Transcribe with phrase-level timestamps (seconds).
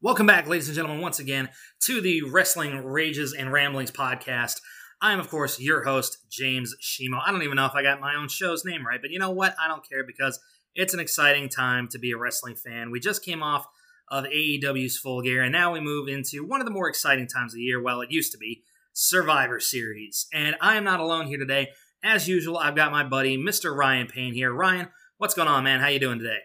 [0.00, 1.50] Welcome back, ladies and gentlemen, once again
[1.82, 4.62] to the Wrestling Rages and Ramblings podcast.
[5.02, 7.20] I am, of course, your host, James Shimo.
[7.22, 9.32] I don't even know if I got my own show's name right, but you know
[9.32, 9.54] what?
[9.62, 10.40] I don't care because
[10.74, 12.90] it's an exciting time to be a wrestling fan.
[12.90, 13.66] We just came off
[14.08, 17.52] of AEW's Full Gear, and now we move into one of the more exciting times
[17.52, 17.82] of the year.
[17.82, 18.62] Well, it used to be
[18.94, 20.26] Survivor Series.
[20.32, 21.72] And I am not alone here today.
[22.02, 23.76] As usual, I've got my buddy, Mr.
[23.76, 24.54] Ryan Payne here.
[24.54, 24.88] Ryan,
[25.18, 25.80] what's going on, man?
[25.80, 26.42] How you doing today?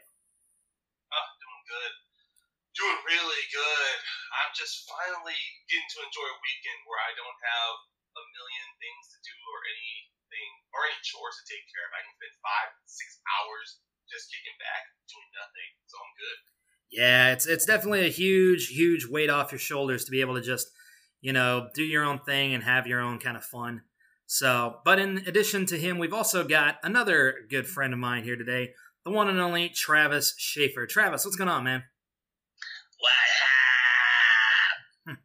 [1.12, 1.94] Oh, doing good.
[2.76, 3.96] Doing really good.
[4.32, 7.76] I'm just finally getting to enjoy a weekend where I don't have
[8.16, 11.92] a million things to do or anything or any chores to take care of.
[11.92, 13.68] I can spend five, six hours
[14.08, 15.70] just kicking back, doing nothing.
[15.88, 16.40] So I'm good.
[16.92, 20.44] Yeah, it's it's definitely a huge, huge weight off your shoulders to be able to
[20.44, 20.68] just,
[21.24, 23.84] you know, do your own thing and have your own kind of fun.
[24.34, 28.38] So, but in addition to him, we've also got another good friend of mine here
[28.38, 28.72] today,
[29.04, 30.88] the one and only Travis Schaefer.
[30.88, 31.84] Travis, what's going on, man?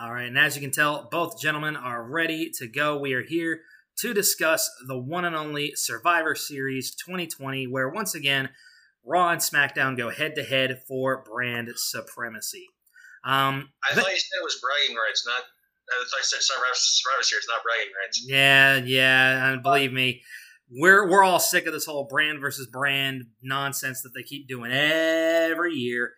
[0.00, 2.98] All right, and as you can tell, both gentlemen are ready to go.
[2.98, 3.60] We are here
[3.98, 8.48] to discuss the one and only Survivor Series 2020, where once again,
[9.04, 12.68] Raw and SmackDown go head to head for brand supremacy.
[13.22, 15.42] Um, I thought you said it was bragging rights, not.
[15.88, 18.26] I thought you said Survivor, Survivor Series, not bragging rights.
[18.26, 20.22] Yeah, yeah, and believe me,
[20.70, 24.72] we're we're all sick of this whole brand versus brand nonsense that they keep doing
[24.72, 26.12] every year.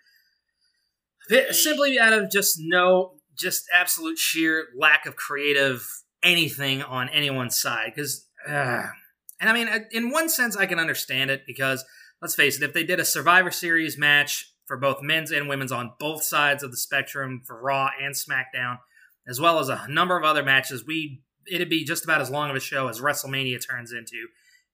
[1.51, 5.87] Simply out of just no, just absolute sheer lack of creative
[6.23, 7.93] anything on anyone's side.
[7.95, 8.85] Because, uh,
[9.41, 11.85] and I mean, in one sense, I can understand it because
[12.23, 15.73] let's face it, if they did a Survivor Series match for both men's and women's
[15.73, 18.79] on both sides of the spectrum for Raw and SmackDown,
[19.29, 22.51] as well as a number of other matches, we it'd be just about as long
[22.51, 24.29] of a show as WrestleMania turns into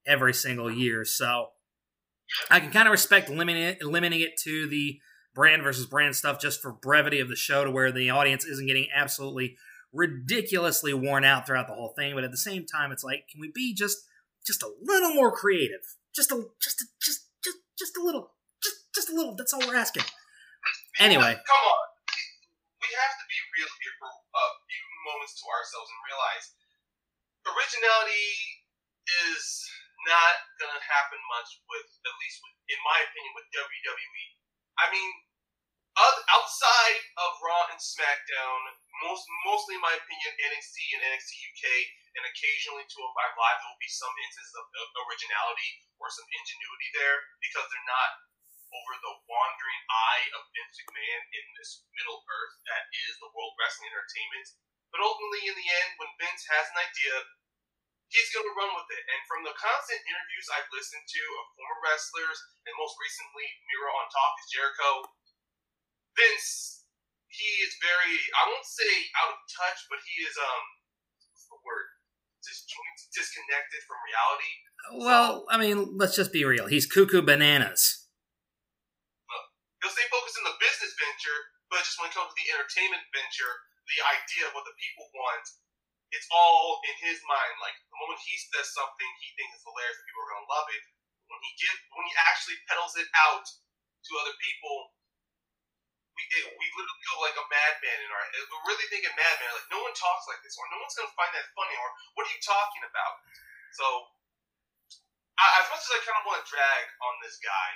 [0.07, 1.05] every single year.
[1.05, 1.49] So
[2.51, 5.01] I can kind of respect limiting it, limiting it to the
[5.35, 8.67] brand versus brand stuff just for brevity of the show to where the audience isn't
[8.67, 9.57] getting absolutely
[9.93, 12.15] ridiculously worn out throughout the whole thing.
[12.15, 13.99] But at the same time, it's like, can we be just
[14.47, 15.97] just a little more creative?
[16.15, 19.35] Just a just a, just just just a little, just just a little.
[19.35, 20.05] That's all we're asking.
[20.99, 21.83] Anyway, come on.
[22.81, 24.22] We have to be real here for a few
[25.13, 26.45] moments to ourselves and realize
[27.45, 28.33] originality
[29.29, 29.45] is
[30.09, 34.25] not to happen much with, at least with, in my opinion, with WWE.
[34.81, 35.11] I mean,
[36.01, 38.61] outside of Raw and SmackDown,
[39.05, 41.65] most mostly in my opinion, NXT and NXT UK,
[42.17, 42.97] and occasionally 205
[43.37, 44.65] Live, there will be some instances of
[45.07, 48.11] originality or some ingenuity there because they're not
[48.73, 53.53] over the wandering eye of Vince McMahon in this Middle Earth that is the World
[53.61, 54.49] Wrestling Entertainment.
[54.93, 57.15] But ultimately, in the end, when Vince has an idea,
[58.13, 59.03] he's going to run with it.
[59.09, 62.39] And from the constant interviews I've listened to of former wrestlers,
[62.69, 64.91] and most recently Miro on Talk is Jericho,
[66.13, 66.85] Vince,
[67.33, 68.93] he is very, I won't say
[69.25, 70.65] out of touch, but he is, um,
[71.33, 71.89] what's the word?
[72.45, 72.69] Just
[73.17, 74.53] disconnected from reality.
[75.01, 76.69] Well, I mean, let's just be real.
[76.69, 78.05] He's cuckoo bananas.
[79.25, 79.45] Well,
[79.81, 81.41] he'll stay focused in the business venture,
[81.73, 83.55] but just when it comes to the entertainment venture,
[83.87, 85.47] the idea of what the people want,
[86.13, 87.55] it's all in his mind.
[87.59, 90.83] Like the moment he says something, he thinks it's hilarious, people are gonna love it.
[91.29, 94.93] When he get, when he actually peddles it out to other people,
[96.13, 98.45] we it, we literally go like a madman in our head.
[98.53, 99.51] We're really thinking madman.
[99.57, 102.29] Like no one talks like this, or no one's gonna find that funny, or what
[102.29, 103.15] are you talking about?
[103.73, 103.87] So,
[105.41, 107.71] I, as much as I kind of want to drag on this guy,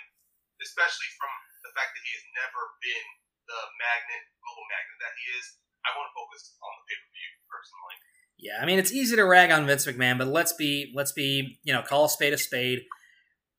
[0.61, 1.33] especially from
[1.65, 3.07] the fact that he has never been
[3.49, 5.47] the magnet, global magnet that he is,
[5.87, 7.97] I want to focus on the pay per view personally.
[8.39, 11.59] Yeah, I mean it's easy to rag on Vince McMahon, but let's be let's be
[11.63, 12.83] you know call a spade a spade.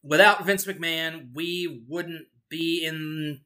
[0.03, 3.41] Without Vince McMahon, we wouldn't be in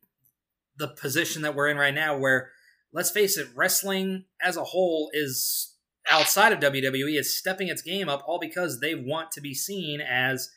[0.77, 2.49] the position that we're in right now where
[2.93, 5.75] let's face it wrestling as a whole is
[6.09, 10.01] outside of WWE is stepping its game up all because they want to be seen
[10.01, 10.49] as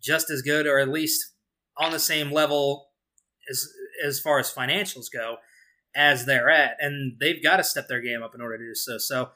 [0.00, 1.32] just as good or at least
[1.76, 2.88] on the same level
[3.50, 3.66] as
[4.04, 5.36] as far as financials go
[5.96, 8.74] as they're at and they've got to step their game up in order to do
[8.74, 9.30] so so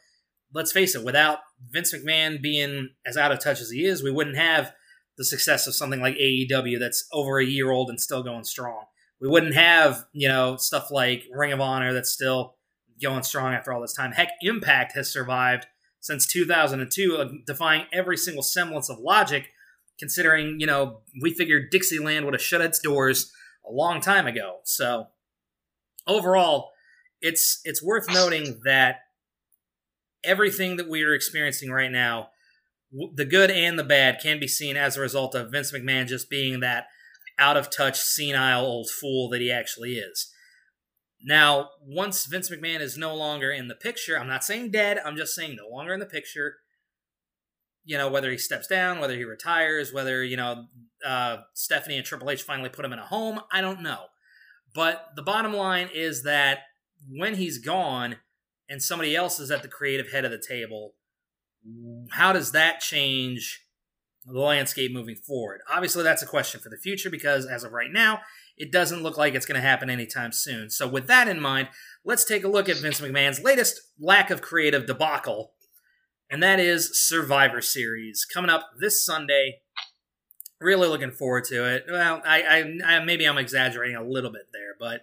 [0.52, 1.38] let's face it without
[1.70, 4.72] Vince McMahon being as out of touch as he is we wouldn't have
[5.16, 8.84] the success of something like AEW that's over a year old and still going strong
[9.20, 12.54] we wouldn't have you know stuff like Ring of Honor that's still
[13.02, 14.12] going strong after all this time.
[14.12, 15.66] Heck, Impact has survived
[16.00, 19.50] since 2002, uh, defying every single semblance of logic.
[19.98, 23.32] Considering you know we figured Dixieland would have shut its doors
[23.68, 24.58] a long time ago.
[24.62, 25.08] So
[26.08, 26.70] overall,
[27.20, 28.96] it's it's worth noting that
[30.24, 32.30] everything that we are experiencing right now,
[33.14, 36.28] the good and the bad, can be seen as a result of Vince McMahon just
[36.28, 36.86] being that
[37.38, 40.32] out of touch, senile old fool that he actually is.
[41.22, 45.16] Now, once Vince McMahon is no longer in the picture, I'm not saying dead, I'm
[45.16, 46.56] just saying no longer in the picture.
[47.84, 50.66] You know, whether he steps down, whether he retires, whether, you know,
[51.04, 54.06] uh, Stephanie and Triple H finally put him in a home, I don't know.
[54.74, 56.60] But the bottom line is that
[57.08, 58.16] when he's gone
[58.68, 60.94] and somebody else is at the creative head of the table,
[62.10, 63.64] how does that change
[64.26, 65.60] the landscape moving forward?
[65.70, 68.20] Obviously, that's a question for the future because as of right now,
[68.56, 70.70] it doesn't look like it's going to happen anytime soon.
[70.70, 71.68] So, with that in mind,
[72.04, 75.52] let's take a look at Vince McMahon's latest lack of creative debacle,
[76.30, 79.60] and that is Survivor Series coming up this Sunday.
[80.60, 81.84] Really looking forward to it.
[81.88, 85.02] Well, I, I, I maybe I'm exaggerating a little bit there, but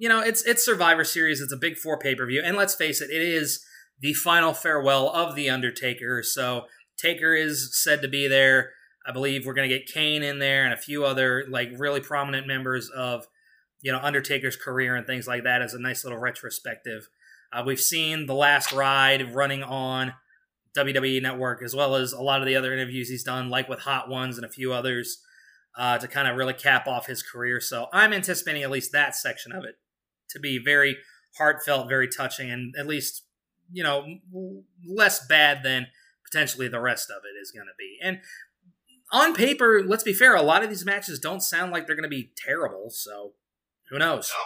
[0.00, 1.40] you know, it's it's Survivor Series.
[1.40, 3.64] It's a big four pay per view, and let's face it, it is
[4.00, 6.22] the final farewell of the Undertaker.
[6.22, 6.66] So
[6.98, 8.70] Taker is said to be there.
[9.06, 12.00] I believe we're going to get Kane in there and a few other like really
[12.00, 13.26] prominent members of
[13.82, 17.08] you know Undertaker's career and things like that as a nice little retrospective.
[17.52, 20.14] Uh, we've seen the last ride running on
[20.76, 23.80] WWE Network as well as a lot of the other interviews he's done, like with
[23.80, 25.22] Hot Ones and a few others,
[25.76, 27.60] uh, to kind of really cap off his career.
[27.60, 29.76] So I'm anticipating at least that section of it
[30.30, 30.96] to be very
[31.38, 33.22] heartfelt, very touching, and at least
[33.72, 34.06] you know
[34.86, 35.86] less bad than
[36.24, 37.98] potentially the rest of it is going to be.
[38.02, 38.20] And
[39.12, 42.08] on paper, let's be fair, a lot of these matches don't sound like they're going
[42.08, 42.90] to be terrible.
[42.90, 43.34] So
[43.90, 44.32] who knows?
[44.34, 44.42] No.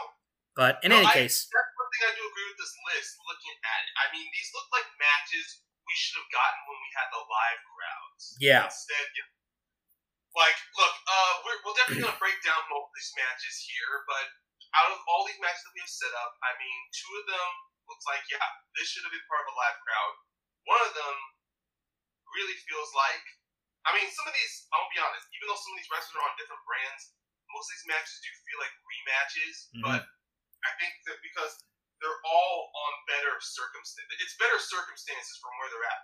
[0.57, 3.17] But in No, any I- case, That's one thing I do agree with this list.
[3.25, 6.91] Looking at it, I mean, these look like matches we should have gotten when we
[6.95, 8.23] had the live crowds.
[8.39, 9.27] yeah, Instead, you
[10.39, 14.27] like, look, uh, we're, we're definitely gonna break down most of these matches here, but
[14.79, 17.51] out of all these matches that we have set up, I mean, two of them
[17.91, 18.47] looks like yeah,
[18.79, 20.15] this should have been part of a live crowd.
[20.71, 21.17] One of them
[22.39, 23.25] really feels like,
[23.83, 26.27] I mean, some of these, I'll be honest, even though some of these wrestlers are
[26.31, 27.03] on different brands,
[27.51, 29.83] most of these matches do feel like rematches, Mhm.
[29.83, 30.03] but
[30.63, 31.59] I think that because
[32.01, 36.03] they're all on better circumstances, it's better circumstances from where they're at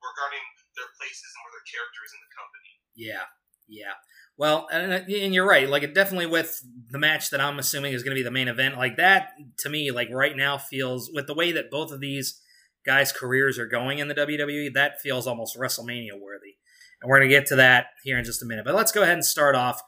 [0.00, 0.44] regarding
[0.76, 2.72] their places and where their characters in the company.
[2.96, 3.24] yeah,
[3.68, 3.96] yeah.
[4.36, 5.68] Well, and, and you're right.
[5.68, 6.60] Like, it definitely with
[6.90, 9.68] the match that I'm assuming is going to be the main event, like that to
[9.70, 12.40] me, like right now feels with the way that both of these
[12.84, 16.56] guys' careers are going in the WWE, that feels almost WrestleMania worthy.
[17.00, 18.64] And we're going to get to that here in just a minute.
[18.64, 19.82] But let's go ahead and start off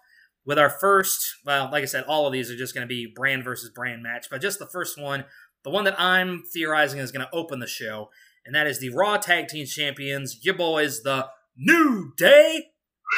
[0.49, 1.35] with our first.
[1.45, 4.03] Well, like I said, all of these are just going to be brand versus brand
[4.03, 5.27] match, but just the first one,
[5.63, 8.09] the one that I'm theorizing is going to open the show,
[8.47, 12.71] and that is the Raw Tag Team Champions, your boys, the New Day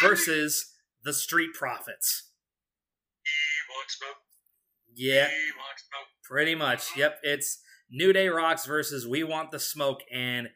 [0.03, 0.75] versus
[1.05, 2.31] the Street Profits.
[4.97, 5.29] Yeah,
[6.25, 6.97] pretty much.
[6.97, 10.49] Yep, it's New Day Rocks versus We Want the Smoke, and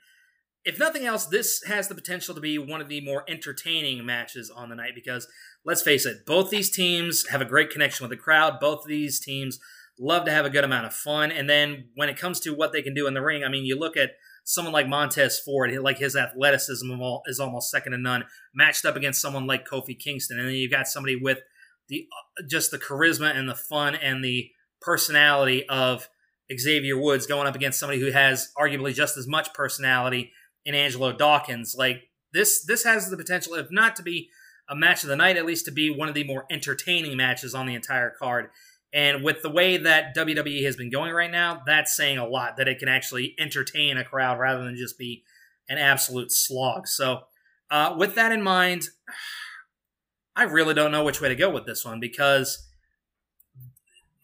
[0.65, 4.51] if nothing else, this has the potential to be one of the more entertaining matches
[4.51, 5.29] on the night because
[5.65, 8.59] let's face it, both these teams have a great connection with the crowd.
[8.61, 9.59] Both of these teams
[9.99, 12.73] love to have a good amount of fun, and then when it comes to what
[12.73, 14.13] they can do in the ring, I mean, you look at
[14.45, 16.91] someone like Montez Ford, like his athleticism
[17.27, 18.25] is almost second to none,
[18.55, 21.41] matched up against someone like Kofi Kingston, and then you've got somebody with
[21.89, 22.07] the
[22.39, 24.51] uh, just the charisma and the fun and the
[24.81, 26.09] personality of
[26.55, 30.33] Xavier Woods going up against somebody who has arguably just as much personality
[30.65, 31.75] in Angelo Dawkins.
[31.77, 34.31] Like this, this has the potential, if not to be
[34.69, 37.55] a match of the night, at least to be one of the more entertaining matches
[37.55, 38.51] on the entire card.
[38.93, 42.57] And with the way that WWE has been going right now, that's saying a lot
[42.57, 45.25] that it can actually entertain a crowd rather than just be
[45.69, 46.87] an absolute slog.
[46.87, 47.23] So,
[47.71, 48.85] uh, with that in mind,
[50.37, 52.67] I really don't know which way to go with this one because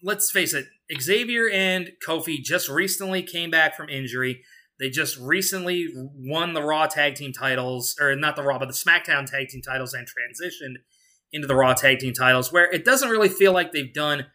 [0.03, 0.67] let's face it,
[1.01, 4.43] Xavier and Kofi just recently came back from injury.
[4.81, 8.75] They just recently won the Raw Tag Team titles, or not the Raw, but the
[8.75, 10.77] SmackDown Tag Team titles and transitioned
[11.31, 14.27] into the Raw Tag Team titles, where it doesn't really feel like they've done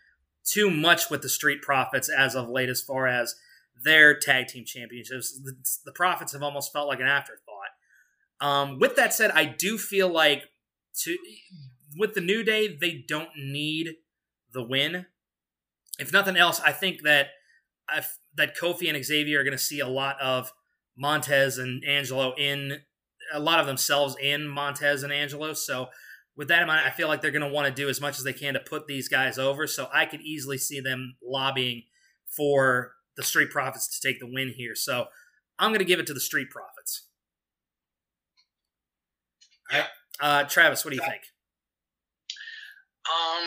[0.45, 3.33] too much with the Street Profits as of late, as far as
[3.83, 5.37] their tag team championships.
[5.43, 7.41] The, the Profits have almost felt like an afterthought.
[8.39, 10.43] Um, with that said, I do feel like
[11.03, 11.17] to
[11.97, 13.95] with the New Day, they don't need
[14.53, 15.07] the win.
[15.97, 17.29] If nothing else, I think that
[17.89, 18.03] I,
[18.37, 20.51] that Kofi and Xavier are going to see a lot of
[20.97, 22.81] Montez and Angelo in
[23.33, 25.53] a lot of themselves in Montez and Angelo.
[25.53, 25.87] So
[26.37, 28.17] with that in mind, I feel like they're going to want to do as much
[28.17, 29.67] as they can to put these guys over.
[29.67, 31.83] So I could easily see them lobbying
[32.35, 34.75] for the Street Profits to take the win here.
[34.75, 35.05] So
[35.57, 37.07] I'm going to give it to the Street Profits.
[39.71, 39.85] Right.
[40.19, 41.23] Uh, Travis, what do you think?
[43.09, 43.43] Um,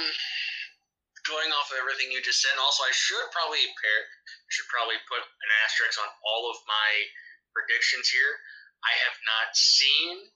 [1.29, 4.01] going off of everything you just said, and also I should probably pair,
[4.49, 6.91] should probably put an asterisk on all of my
[7.53, 8.33] predictions here.
[8.83, 10.33] I have not seen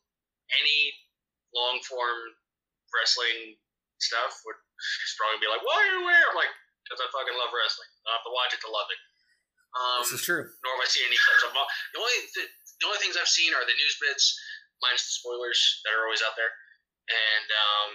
[0.60, 0.80] any
[1.56, 2.36] long form
[2.92, 3.56] wrestling
[4.00, 6.52] stuff would she's probably be like, "Why are you here?" I'm like,
[6.84, 7.88] "Because I fucking love wrestling.
[8.06, 9.00] I have to watch it to love it."
[9.72, 10.44] Um, this is true.
[10.44, 11.48] nor have I seen any clips.
[11.48, 14.36] of the only the, the only things I've seen are the news bits,
[14.84, 16.52] minus the spoilers that are always out there,
[17.08, 17.90] and um,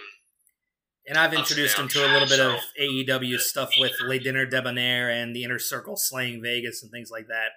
[1.08, 5.08] And I've introduced him to a little bit of AEW stuff with Le Dinner Debonair
[5.10, 7.48] and the Inner Circle slaying Vegas and things like that.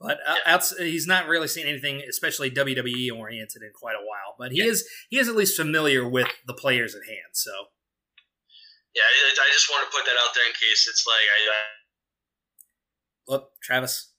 [0.00, 0.84] But uh, Yeah.
[0.84, 4.34] he's not really seen anything, especially WWE oriented, in quite a while.
[4.38, 4.70] But he Yeah.
[4.70, 7.32] is he is at least familiar with the players at hand.
[7.34, 7.52] So
[8.94, 11.56] yeah, I, just want to put that out there in case it's like I, I
[13.26, 14.12] Whoop, Travis.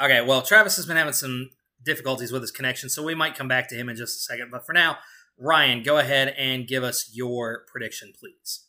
[0.00, 1.50] Okay, well, Travis has been having some
[1.84, 4.50] difficulties with his connection, so we might come back to him in just a second.
[4.50, 4.98] But for now,
[5.38, 8.68] Ryan, go ahead and give us your prediction, please.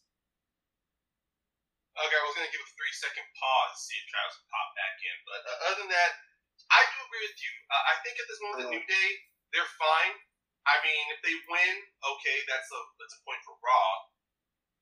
[1.93, 4.49] Okay, I was going to give a three second pause to see if Travis would
[4.49, 5.15] pop back in.
[5.29, 6.11] But uh, other than that,
[6.73, 7.53] I do agree with you.
[7.69, 9.09] Uh, I think at this moment, the New Day,
[9.53, 10.17] they're fine.
[10.65, 13.89] I mean, if they win, okay, that's a that's a point for Raw.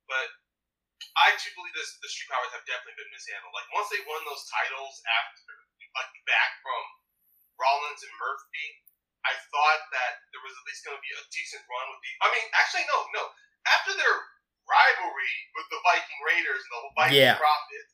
[0.07, 0.29] But
[1.17, 3.51] I do believe this the Street Powers have definitely been mishandled.
[3.51, 5.51] Like once they won those titles after
[5.97, 6.83] like back from
[7.59, 8.67] Rollins and Murphy,
[9.21, 12.11] I thought that there was at least going to be a decent run with the.
[12.25, 13.23] I mean, actually, no, no.
[13.69, 14.15] After their
[14.65, 17.37] rivalry with the Viking Raiders and the Viking Yeah.
[17.37, 17.85] Profit,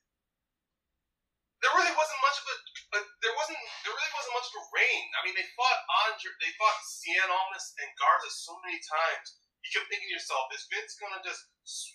[1.60, 2.56] there really wasn't much of a,
[2.96, 5.06] a there wasn't there really wasn't much of a reign.
[5.18, 9.42] I mean, they fought Andrade, they fought Cien Almas and Garza so many times.
[9.66, 11.44] You kept thinking to yourself, is Vince gonna just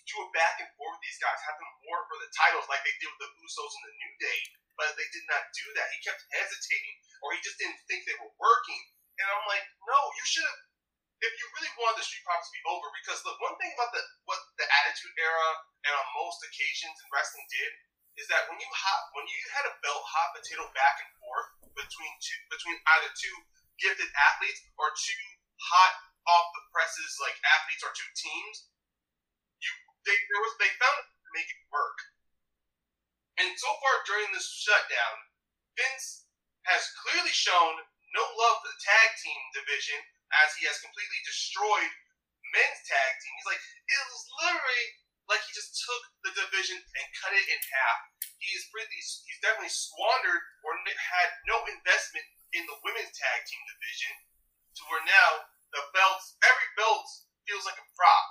[0.05, 2.83] do a back and forth with these guys, have them war for the titles like
[2.85, 4.39] they did with the Usos in the New Day?
[4.77, 5.89] But they did not do that.
[5.89, 8.81] He kept hesitating, or he just didn't think they were working.
[9.19, 10.61] And I'm like, no, you should have.
[11.23, 13.95] If you really wanted the Street Profits to be over, because the one thing about
[13.95, 15.49] the what the Attitude Era
[15.87, 17.71] and on most occasions in wrestling did
[18.19, 21.47] is that when you hot when you had a belt hot potato back and forth
[21.79, 23.35] between two between either two
[23.79, 25.23] gifted athletes or two
[25.57, 25.93] hot
[26.27, 28.67] off the presses like athletes or two teams,
[29.63, 29.71] you
[30.03, 31.97] they there was they found to make it work.
[33.41, 35.15] And so far during this shutdown,
[35.73, 36.29] Vince
[36.69, 37.81] has clearly shown
[38.13, 39.99] no love for the tag team division
[40.45, 41.91] as he has completely destroyed
[42.53, 43.33] men's tag team.
[43.41, 44.85] He's like, it was literally
[45.25, 47.99] like he just took the division and cut it in half.
[48.37, 54.13] He's really, he's definitely squandered or had no investment in the women's tag team division
[54.77, 55.29] to where now
[55.73, 57.07] the belts, every belt
[57.49, 58.27] feels like a prop.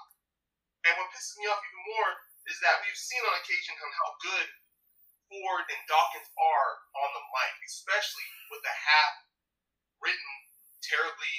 [0.86, 2.12] And what pisses me off even more
[2.50, 4.48] is that we've seen on occasion how good
[5.30, 9.14] Ford and Dawkins are on the mic, especially with the half
[10.02, 10.32] written,
[10.84, 11.36] terribly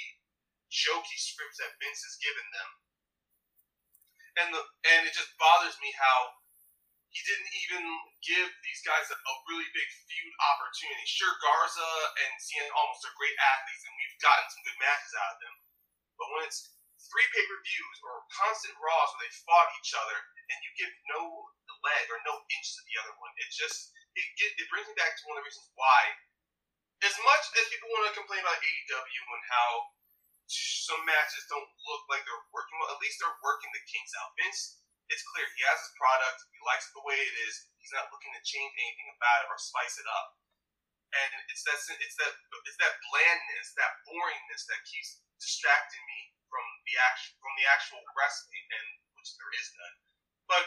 [0.72, 2.70] jokey scripts that Vince has given them.
[4.34, 6.34] And the and it just bothers me how
[7.14, 7.84] he didn't even
[8.26, 11.06] give these guys a, a really big feud opportunity.
[11.06, 15.38] Sure, Garza and Cien Almas are great athletes, and we've gotten some good matches out
[15.38, 15.54] of them.
[16.18, 20.18] But when it's three pay per views or constant Raws where they fought each other,
[20.50, 21.22] and you give no
[21.86, 24.26] leg or no inch to the other one, it just it
[24.58, 26.02] it brings me back to one of the reasons why.
[27.04, 29.92] As much as people want to complain about AEW and how
[30.48, 34.32] some matches don't look like they're working well, at least they're working the kinks out.
[34.40, 34.80] Vince,
[35.12, 37.68] it's clear he has his product, he likes it the way it is.
[37.76, 40.40] He's not looking to change anything about it or spice it up.
[41.12, 42.32] And it's that it's that
[42.66, 48.02] it's that blandness, that boringness that keeps distracting me from the actual from the actual
[48.18, 49.96] wrestling, and which there is none.
[50.50, 50.66] But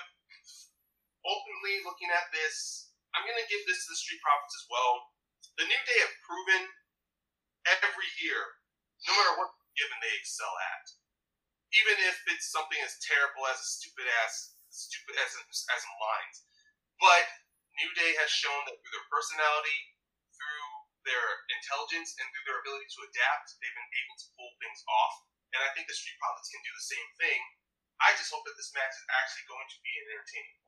[1.27, 5.16] ultimately, looking at this, I'm gonna give this to the Street Profits as well.
[5.57, 6.69] The New Day have proven
[7.65, 8.61] every year,
[9.09, 10.85] no matter what given they excel at.
[11.73, 16.37] Even if it's something as terrible as a stupid ass, stupid as as in lines.
[17.01, 17.25] But
[17.81, 19.97] New Day has shown that through their personality,
[20.37, 20.69] through
[21.09, 25.25] their intelligence, and through their ability to adapt, they've been able to pull things off.
[25.57, 27.41] And I think the Street Profits can do the same thing.
[27.97, 30.66] I just hope that this match is actually going to be an entertaining.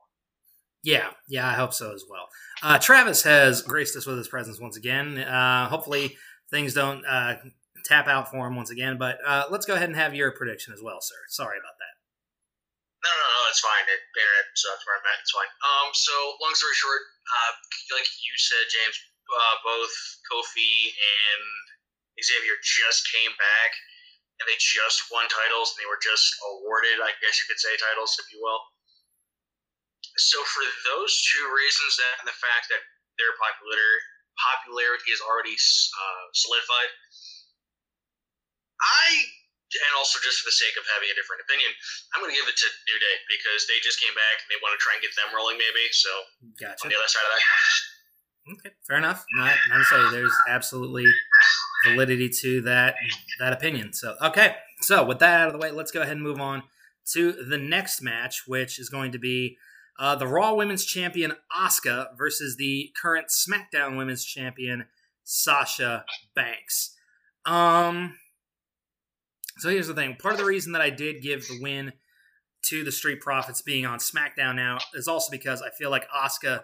[0.82, 2.28] Yeah, yeah, I hope so as well.
[2.62, 5.18] Uh, Travis has graced us with his presence once again.
[5.18, 6.16] Uh, hopefully,
[6.50, 7.36] things don't uh,
[7.84, 8.96] tap out for him once again.
[8.96, 11.20] But uh, let's go ahead and have your prediction as well, sir.
[11.28, 11.94] Sorry about that.
[13.04, 13.84] No, no, no, it's fine.
[13.88, 15.20] It, internet sucks where I'm at.
[15.20, 15.52] It's fine.
[15.64, 17.52] Um, so long story short, uh,
[17.96, 18.96] like you said, James,
[19.32, 19.94] uh, both
[20.28, 21.44] Kofi and
[22.20, 23.70] Xavier just came back,
[24.40, 27.72] and they just won titles, and they were just awarded, I guess you could say,
[27.80, 28.60] titles, if you will.
[30.20, 32.82] So for those two reasons, that and the fact that
[33.16, 34.04] their popularity
[34.40, 36.90] popularity is already uh, solidified,
[38.80, 39.06] I
[39.70, 41.70] and also just for the sake of having a different opinion,
[42.10, 44.58] I'm going to give it to New Day because they just came back and they
[44.58, 45.84] want to try and get them rolling, maybe.
[45.94, 46.10] So
[46.58, 46.82] Gotcha.
[46.82, 47.44] on the other side of that,
[48.48, 49.24] Okay, fair enough.
[49.36, 51.06] Not, to say there's absolutely
[51.86, 52.96] validity to that
[53.38, 53.92] that opinion.
[53.92, 56.62] So okay, so with that out of the way, let's go ahead and move on
[57.12, 59.56] to the next match, which is going to be
[60.00, 64.86] uh, the Raw Women's Champion Asuka versus the current SmackDown Women's Champion
[65.24, 66.96] Sasha Banks.
[67.44, 68.16] Um,
[69.58, 70.16] so here's the thing.
[70.16, 71.92] Part of the reason that I did give the win
[72.62, 76.62] to the Street Profits being on SmackDown now is also because I feel like Asuka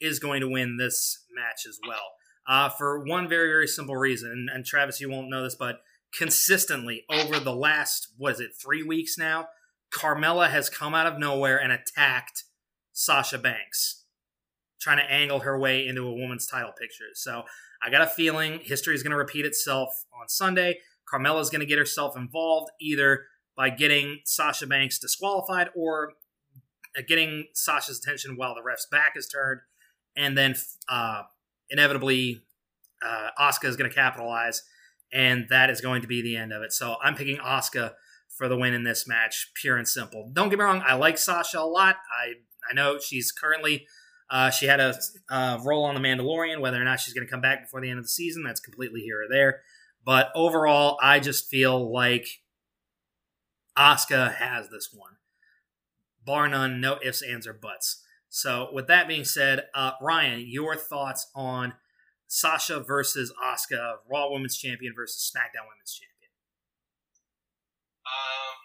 [0.00, 2.12] is going to win this match as well.
[2.48, 4.30] Uh, for one very, very simple reason.
[4.30, 5.80] And, and Travis, you won't know this, but
[6.16, 9.48] consistently over the last, what is it, three weeks now,
[9.92, 12.44] Carmella has come out of nowhere and attacked
[12.96, 14.04] Sasha Banks,
[14.80, 17.04] trying to angle her way into a woman's title picture.
[17.12, 17.42] So
[17.82, 20.78] I got a feeling history is going to repeat itself on Sunday.
[21.06, 26.14] Carmella's going to get herself involved either by getting Sasha Banks disqualified or
[27.06, 29.60] getting Sasha's attention while the ref's back is turned,
[30.16, 30.54] and then
[30.88, 31.24] uh,
[31.68, 32.44] inevitably
[33.06, 33.28] uh,
[33.62, 34.62] is going to capitalize,
[35.12, 36.72] and that is going to be the end of it.
[36.72, 37.92] So I'm picking Asuka
[38.38, 40.30] for the win in this match, pure and simple.
[40.32, 41.96] Don't get me wrong, I like Sasha a lot.
[42.10, 42.36] I
[42.70, 43.86] I know she's currently
[44.28, 44.94] uh, she had a
[45.28, 46.60] uh, role on The Mandalorian.
[46.60, 48.60] Whether or not she's going to come back before the end of the season, that's
[48.60, 49.62] completely here or there.
[50.04, 52.26] But overall, I just feel like
[53.78, 55.16] Asuka has this one,
[56.24, 58.02] bar none, no ifs, ands, or buts.
[58.28, 61.74] So, with that being said, uh, Ryan, your thoughts on
[62.26, 66.30] Sasha versus Asuka, Raw Women's Champion versus SmackDown Women's Champion?
[68.06, 68.56] Um.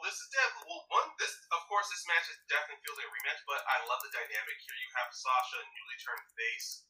[0.00, 0.88] Well, this is definitely well.
[0.96, 4.00] One, this of course, this match is definitely feels like a rematch, but I love
[4.00, 4.72] the dynamic here.
[4.80, 6.88] You have Sasha, newly turned face,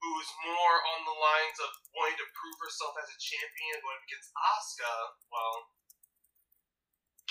[0.00, 4.32] who's more on the lines of wanting to prove herself as a champion, going against
[4.32, 5.20] Asuka.
[5.28, 5.76] Well,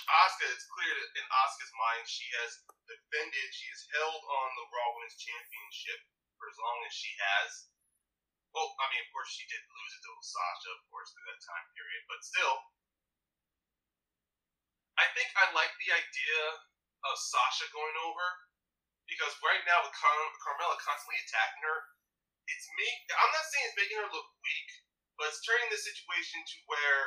[0.05, 4.69] Asuka, it's clear that in Asuka's mind, she has defended, she has held on the
[4.69, 5.97] Raw Women's Championship
[6.37, 7.73] for as long as she has.
[8.53, 11.41] Well, I mean, of course, she did lose it to Sasha, of course, through that
[11.41, 12.53] time period, but still,
[14.95, 16.41] I think I like the idea
[17.05, 18.25] of Sasha going over
[19.05, 21.77] because right now with Car- Carmella constantly attacking her,
[22.49, 22.87] it's me.
[23.13, 24.69] I'm not saying it's making her look weak,
[25.17, 27.01] but it's turning the situation to where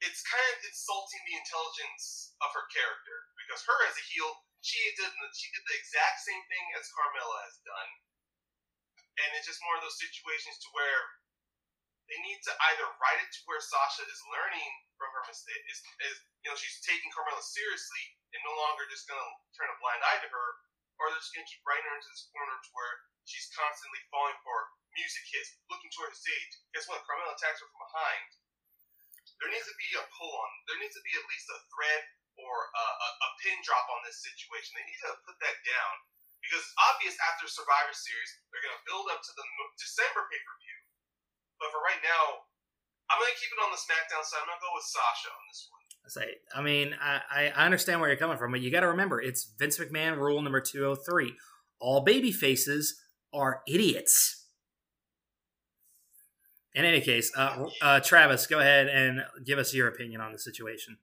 [0.00, 4.30] it's kind of insulting the intelligence of her character because her as a heel,
[4.64, 7.90] she did she did the exact same thing as Carmella has done,
[9.24, 11.00] and it's just more of those situations to where
[12.10, 15.80] they need to either write it to where Sasha is learning from her mistake, is,
[16.10, 20.02] is you know she's taking Carmella seriously and no longer just gonna turn a blind
[20.02, 20.48] eye to her,
[20.98, 22.94] or they're just gonna keep writing her into this corner to where
[23.24, 26.52] she's constantly falling for music hits, looking toward the stage.
[26.74, 27.06] Guess what?
[27.06, 28.26] Carmella attacks her from behind
[29.40, 30.52] there needs to be a pull on.
[30.68, 32.02] There needs to be at least a thread
[32.36, 34.76] or a, a, a pin drop on this situation.
[34.76, 35.92] They need to put that down
[36.44, 39.44] because it's obvious after Survivor Series they're going to build up to the
[39.80, 40.69] December pay per view.
[41.60, 42.48] But for right now,
[43.12, 44.40] I'm going to keep it on the SmackDown side.
[44.40, 45.84] I'm going to go with Sasha on this one.
[46.00, 48.88] I say, I mean, I, I understand where you're coming from, but you got to
[48.88, 51.36] remember it's Vince McMahon rule number 203.
[51.78, 52.96] All baby faces
[53.34, 54.46] are idiots.
[56.74, 60.38] In any case, uh, uh, Travis, go ahead and give us your opinion on the
[60.38, 60.96] situation.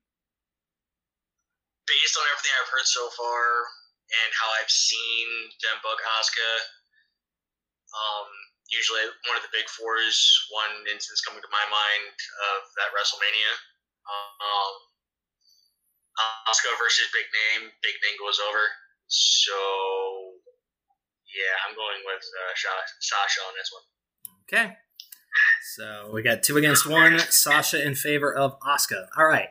[1.85, 3.67] Based on everything I've heard so far
[4.07, 5.27] and how I've seen
[5.59, 6.51] them book Asuka,
[7.91, 8.27] um,
[8.71, 10.15] usually one of the big fours,
[10.51, 12.15] one instance coming to my mind
[12.51, 13.51] of that WrestleMania.
[14.07, 14.73] Um,
[16.47, 18.63] Asuka versus Big Name, Big Name goes over.
[19.07, 19.55] So,
[21.31, 22.53] yeah, I'm going with uh,
[22.99, 23.85] Sasha on this one.
[24.47, 24.75] Okay.
[25.75, 27.19] So we got two against one.
[27.19, 29.07] Sasha in favor of Asuka.
[29.17, 29.49] All right.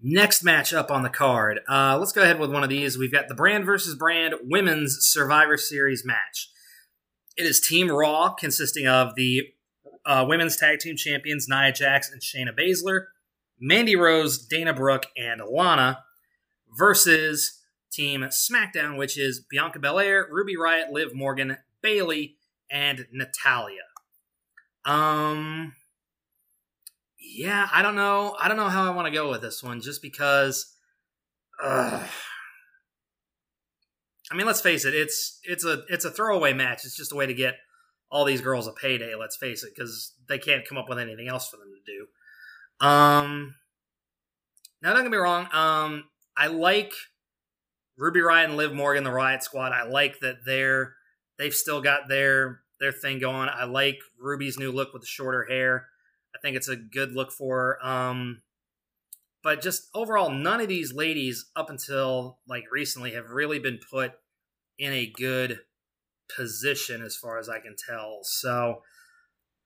[0.00, 1.60] Next match up on the card.
[1.68, 2.98] Uh, let's go ahead with one of these.
[2.98, 6.50] We've got the Brand versus Brand Women's Survivor Series match.
[7.36, 9.48] It is Team Raw, consisting of the
[10.04, 13.06] uh, Women's Tag Team Champions Nia Jax and Shayna Baszler,
[13.58, 16.04] Mandy Rose, Dana Brooke, and Lana,
[16.76, 22.36] versus Team SmackDown, which is Bianca Belair, Ruby Riott, Liv Morgan, Bayley,
[22.70, 23.82] and Natalya.
[24.84, 25.74] Um,
[27.18, 28.36] yeah, I don't know.
[28.40, 30.74] I don't know how I want to go with this one, just because.
[31.62, 32.04] Uh,
[34.32, 34.94] I mean, let's face it.
[34.94, 36.86] It's it's a it's a throwaway match.
[36.86, 37.56] It's just a way to get
[38.10, 39.14] all these girls a payday.
[39.14, 42.86] Let's face it, because they can't come up with anything else for them to do.
[42.86, 43.54] Um,
[44.82, 45.48] now don't get me wrong.
[45.52, 46.94] Um, I like
[47.98, 49.72] Ruby Riott and Liv Morgan, the Riott Squad.
[49.72, 50.94] I like that they're
[51.38, 53.50] they've still got their their thing going.
[53.50, 55.88] I like Ruby's new look with the shorter hair.
[56.34, 57.86] I think it's a good look for her.
[57.86, 58.40] Um,
[59.42, 64.12] but just overall, none of these ladies up until like recently have really been put
[64.78, 65.60] in a good
[66.34, 68.20] position as far as I can tell.
[68.22, 68.82] So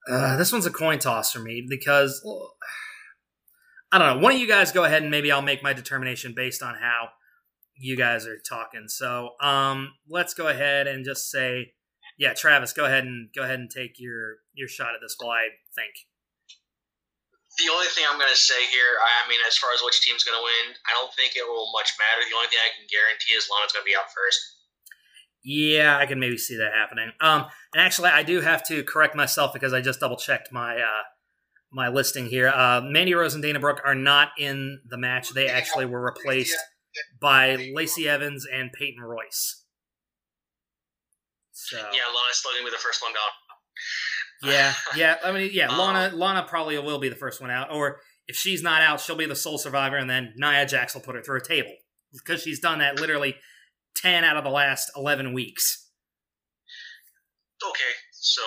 [0.09, 2.25] uh, this one's a coin toss for me because
[3.93, 4.23] I don't know.
[4.23, 7.09] One of you guys go ahead and maybe I'll make my determination based on how
[7.77, 8.89] you guys are talking.
[8.89, 11.75] So, um, let's go ahead and just say,
[12.19, 15.37] yeah, Travis, go ahead and go ahead and take your your shot at this while
[15.37, 15.93] I think.
[17.57, 20.29] The only thing I'm going to say here, I mean, as far as which team's
[20.29, 22.21] going to win, I don't think it will much matter.
[22.29, 24.56] The only thing I can guarantee is Lana's going to be out first.
[25.49, 27.13] Yeah, I can maybe see that happening.
[27.21, 30.75] Um, and actually, I do have to correct myself because I just double checked my
[30.79, 31.05] uh,
[31.71, 32.49] my listing here.
[32.49, 35.31] Uh, Mandy Rose and Dana Brooke are not in the match.
[35.31, 36.57] They actually were replaced
[37.21, 39.63] by Lacey Evans and Peyton Royce.
[41.53, 44.53] So Yeah, Lana's still going to be the first one gone.
[44.53, 45.17] yeah, yeah.
[45.25, 45.69] I mean, yeah.
[45.71, 49.01] Um, Lana, Lana probably will be the first one out, or if she's not out,
[49.01, 51.73] she'll be the sole survivor, and then Nia Jax will put her through a table
[52.13, 53.37] because she's done that literally
[53.97, 55.89] ten out of the last eleven weeks.
[57.65, 58.45] Okay, so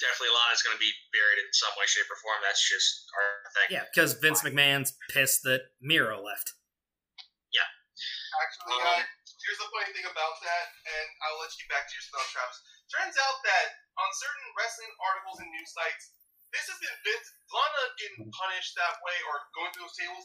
[0.00, 2.40] definitely Lana's going to be buried in some way, shape, or form.
[2.40, 3.68] That's just our thing.
[3.76, 6.56] Yeah, because Vince McMahon's pissed that Miro left.
[7.52, 7.68] Yeah.
[8.40, 9.04] Actually, Um, uh,
[9.44, 12.64] here's the funny thing about that, and I'll let you back to your spell, Travis.
[12.88, 13.66] Turns out that
[14.00, 16.16] on certain wrestling articles and news sites,
[16.50, 20.24] this has been Vince Lana getting punished that way or going through those tables.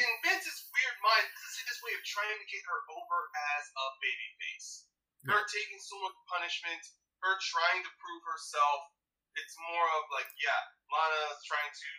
[0.00, 3.18] In Vince's weird mind, this is his way of trying to get her over
[3.60, 4.88] as a babyface.
[5.28, 6.80] Her taking so much punishment,
[7.20, 8.88] her trying to prove herself.
[9.36, 10.56] It's more of like, yeah,
[10.88, 11.90] Lana's trying to,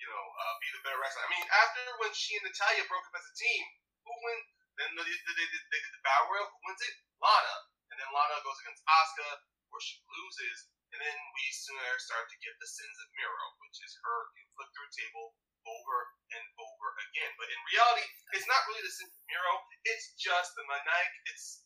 [0.00, 1.20] you know, uh, be the better wrestler.
[1.28, 3.62] I mean, after when she and Natalya broke up as a team,
[4.08, 4.40] who win?
[4.80, 6.48] Then they, they, they, did- they did the battle royal.
[6.48, 6.96] Who wins it?
[7.20, 7.56] Lana.
[7.92, 9.30] And then Lana goes against Asuka,
[9.68, 10.72] where she loses.
[10.96, 14.72] And then we sooner start to get the sins of Miro, which is her getting
[14.72, 15.96] through table over
[16.32, 17.30] and over again.
[17.36, 19.52] But in reality, it's not really the sins of Miro.
[19.88, 21.10] It's just the maniac.
[21.32, 21.64] It's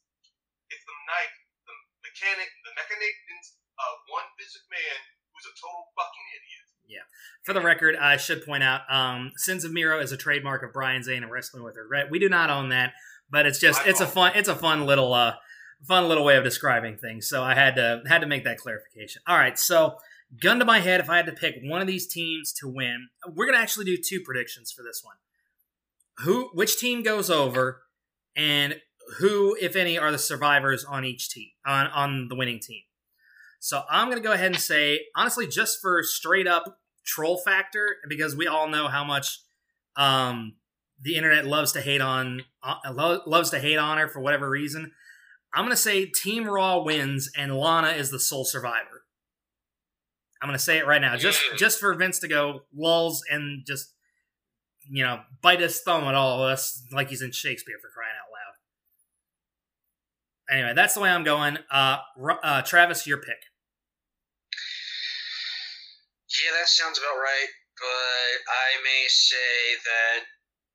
[0.73, 1.31] it's the maniac,
[1.69, 4.99] the mechanic, the mechanics of one Vince man
[5.35, 6.67] who's a total fucking idiot.
[6.87, 7.07] Yeah.
[7.43, 10.73] For the record, I should point out, um, Sins of Miro is a trademark of
[10.73, 12.11] Brian Zane and Wrestling with Regret.
[12.11, 12.93] We do not own that,
[13.31, 15.35] but it's just My it's a fun it's a fun little uh
[15.83, 17.29] fun little way of describing things.
[17.29, 19.23] So I had to had to make that clarification.
[19.27, 19.99] All right, so
[20.41, 23.09] gun to my head, if I had to pick one of these teams to win,
[23.33, 25.17] we're gonna actually do two predictions for this one.
[26.19, 27.83] Who which team goes over,
[28.37, 28.81] and
[29.19, 32.83] who, if any, are the survivors on each team on on the winning team.
[33.61, 38.37] So I'm gonna go ahead and say, honestly, just for straight up troll factor, because
[38.37, 39.41] we all know how much
[39.97, 40.57] um,
[41.01, 44.49] the internet loves to hate on uh, lo- loves to hate on her for whatever
[44.49, 44.93] reason.
[45.55, 49.04] I'm gonna say Team Raw wins and Lana is the sole survivor.
[50.43, 51.57] I'm gonna say it right now, just Mm.
[51.57, 53.95] just for Vince to go lulls and just
[54.91, 58.15] you know bite his thumb at all of us like he's in Shakespeare for crying
[58.17, 58.55] out loud.
[60.59, 61.57] Anyway, that's the way I'm going.
[61.71, 61.99] Uh,
[62.43, 63.49] uh, Travis, your pick.
[66.43, 67.51] Yeah, that sounds about right.
[67.79, 70.19] But I may say that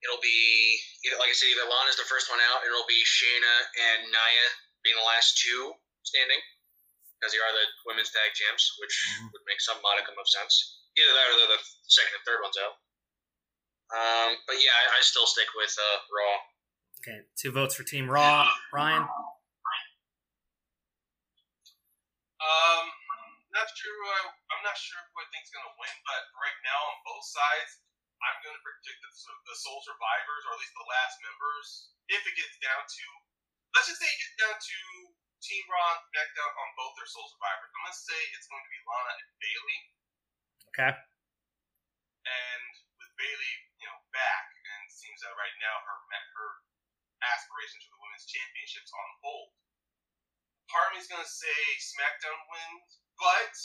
[0.03, 3.03] it'll be either, like I said, either Lana's the first one out, and it'll be
[3.03, 4.47] Shayna and Nia
[4.83, 6.39] being the last two standing,
[7.19, 9.27] because they are the women's tag champs, which Mhm.
[9.35, 10.79] would make some modicum of sense.
[10.95, 12.79] Either that or they're the second and third ones out.
[13.91, 16.37] Um, but yeah, I, I still stick with uh, Raw.
[17.03, 18.47] Okay, two votes for Team Raw.
[18.71, 19.03] Ryan.
[22.39, 22.85] Um,
[23.51, 23.91] not sure.
[23.91, 24.19] Who I,
[24.55, 27.83] I'm not sure who I think's gonna win, but right now on both sides,
[28.23, 31.67] I'm gonna predict that the, the sole survivors, or at least the last members,
[32.07, 33.05] if it gets down to,
[33.75, 34.77] let's just say it gets down to
[35.39, 37.71] Team Raw and SmackDown on both their sole survivors.
[37.71, 39.79] I'm gonna say it's going to be Lana and Bayley,
[40.75, 40.91] Okay.
[42.27, 45.97] and with Bayley, you know, back, and it seems that right now her
[46.35, 46.49] her
[47.23, 49.51] aspirations for the women's championships on hold.
[50.71, 53.55] Part of me's gonna say SmackDown wins, but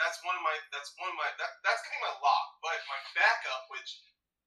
[0.00, 2.46] that's one of my that's one of my that, that's gonna be my lock.
[2.64, 4.00] But my backup, which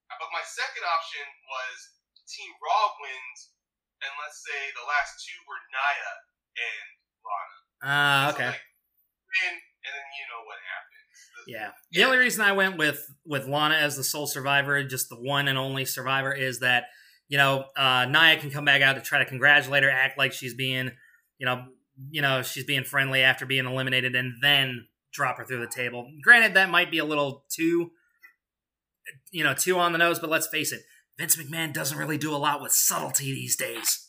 [0.09, 1.77] but my second option was
[2.25, 3.52] Team Raw wins,
[4.03, 6.11] and let's say the last two were Nia
[6.59, 6.87] and
[7.25, 7.57] Lana.
[7.83, 8.47] Uh, So, okay.
[8.47, 11.17] like, win, and then you know what happens.
[11.45, 11.71] The- Yeah.
[11.91, 15.47] The only reason I went with with Lana as the sole survivor, just the one
[15.47, 16.85] and only survivor, is that
[17.27, 20.33] you know uh, Nia can come back out to try to congratulate her, act like
[20.33, 20.91] she's being,
[21.39, 21.65] you know,
[22.11, 26.09] you know she's being friendly after being eliminated, and then drop her through the table.
[26.23, 27.91] Granted, that might be a little too,
[29.31, 30.81] you know, too on the nose, but let's face it,
[31.17, 34.07] Vince McMahon doesn't really do a lot with subtlety these days.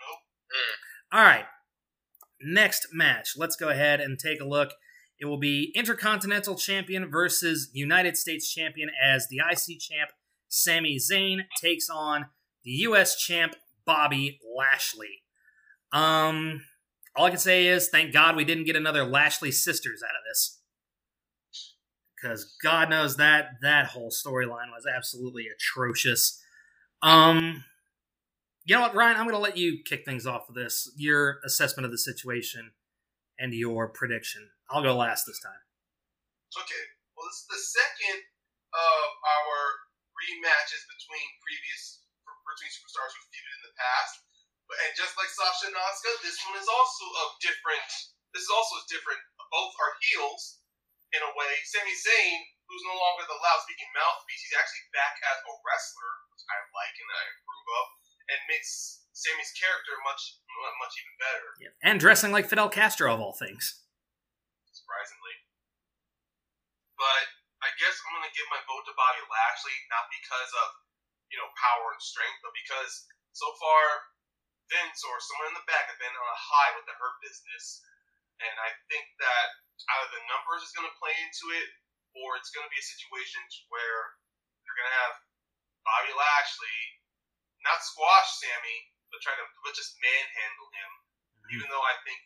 [0.00, 0.18] Nope.
[0.52, 1.18] Mm.
[1.18, 1.46] All right.
[2.40, 3.30] Next match.
[3.36, 4.70] Let's go ahead and take a look.
[5.18, 10.10] It will be Intercontinental Champion versus United States Champion as the IC champ
[10.48, 12.26] Sami Zayn takes on
[12.64, 15.22] the US champ Bobby Lashley.
[15.92, 16.62] Um
[17.16, 20.22] all I can say is thank God we didn't get another Lashley sisters out of
[20.30, 20.57] this.
[22.20, 26.42] Because God knows that that whole storyline was absolutely atrocious.
[27.02, 27.64] Um,
[28.64, 29.16] you know what, Ryan?
[29.16, 30.90] I'm going to let you kick things off with this.
[30.96, 32.72] Your assessment of the situation
[33.38, 34.50] and your prediction.
[34.70, 35.62] I'll go last this time.
[36.58, 36.84] Okay.
[37.14, 38.18] Well, this is the second
[38.74, 39.58] of our
[40.18, 44.14] rematches between previous between superstars who feuded in the past.
[44.68, 47.88] And just like Sasha and Asuka, this one is also of different.
[48.32, 49.20] This is also different.
[49.52, 50.57] Both are heels
[51.14, 51.52] in a way.
[51.64, 56.12] Sami Zayn, who's no longer the loud speaking mouthpiece, he's actually back as a wrestler,
[56.32, 57.86] which I like and I approve of,
[58.28, 60.38] and makes Sami's character much
[60.82, 61.48] much even better.
[61.62, 61.74] Yeah.
[61.86, 63.82] And dressing like Fidel Castro of all things.
[64.74, 65.36] Surprisingly.
[66.98, 67.30] But
[67.62, 70.68] I guess I'm gonna give my vote to Bobby Lashley, not because of,
[71.30, 74.10] you know, power and strength, but because so far
[74.68, 77.80] Vince or someone in the back have been on a high with the Hurt business.
[78.38, 79.48] And I think that
[79.86, 81.68] either the numbers is gonna play into it,
[82.18, 84.18] or it's gonna be a situation where
[84.64, 85.14] they're gonna have
[85.86, 86.78] Bobby Lashley
[87.62, 88.78] not squash Sami,
[89.10, 90.90] but try to but just manhandle him.
[90.94, 91.54] Mm-hmm.
[91.58, 92.20] Even though I think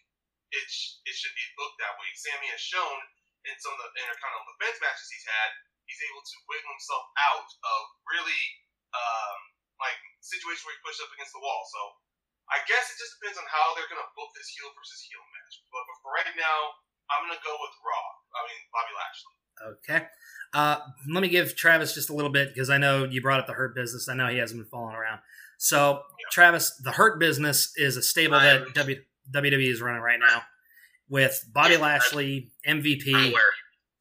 [0.52, 2.08] it sh- it should be booked that way.
[2.14, 2.98] Sami has shown
[3.48, 5.50] in some of the Intercontinental Defense matches he's had,
[5.88, 8.44] he's able to wiggle himself out of really
[8.94, 9.40] um,
[9.82, 11.66] like situations where he pushed up against the wall.
[11.72, 11.80] So
[12.52, 15.54] I guess it just depends on how they're gonna book this heel versus heel match.
[15.72, 16.58] But, but for right now,
[17.12, 18.06] I'm gonna go with Raw.
[18.32, 19.34] I mean Bobby Lashley.
[19.62, 20.06] Okay.
[20.54, 23.46] Uh, let me give Travis just a little bit because I know you brought up
[23.46, 24.08] the Hurt Business.
[24.08, 25.20] I know he hasn't been following around.
[25.56, 26.26] So, yeah.
[26.30, 28.98] Travis, the Hurt Business is a stable I'm, that w,
[29.32, 30.42] WWE is running right now
[31.08, 33.14] with Bobby yeah, Lashley, MVP.
[33.14, 33.42] I'm aware.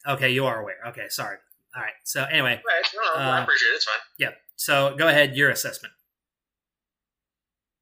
[0.08, 0.78] Okay, you are aware.
[0.88, 1.38] Okay, sorry.
[1.76, 1.93] All right.
[2.04, 3.76] So anyway, right, no, uh, I appreciate it.
[3.76, 4.00] It's fine.
[4.17, 4.30] Yeah.
[4.56, 5.93] So go ahead, your assessment.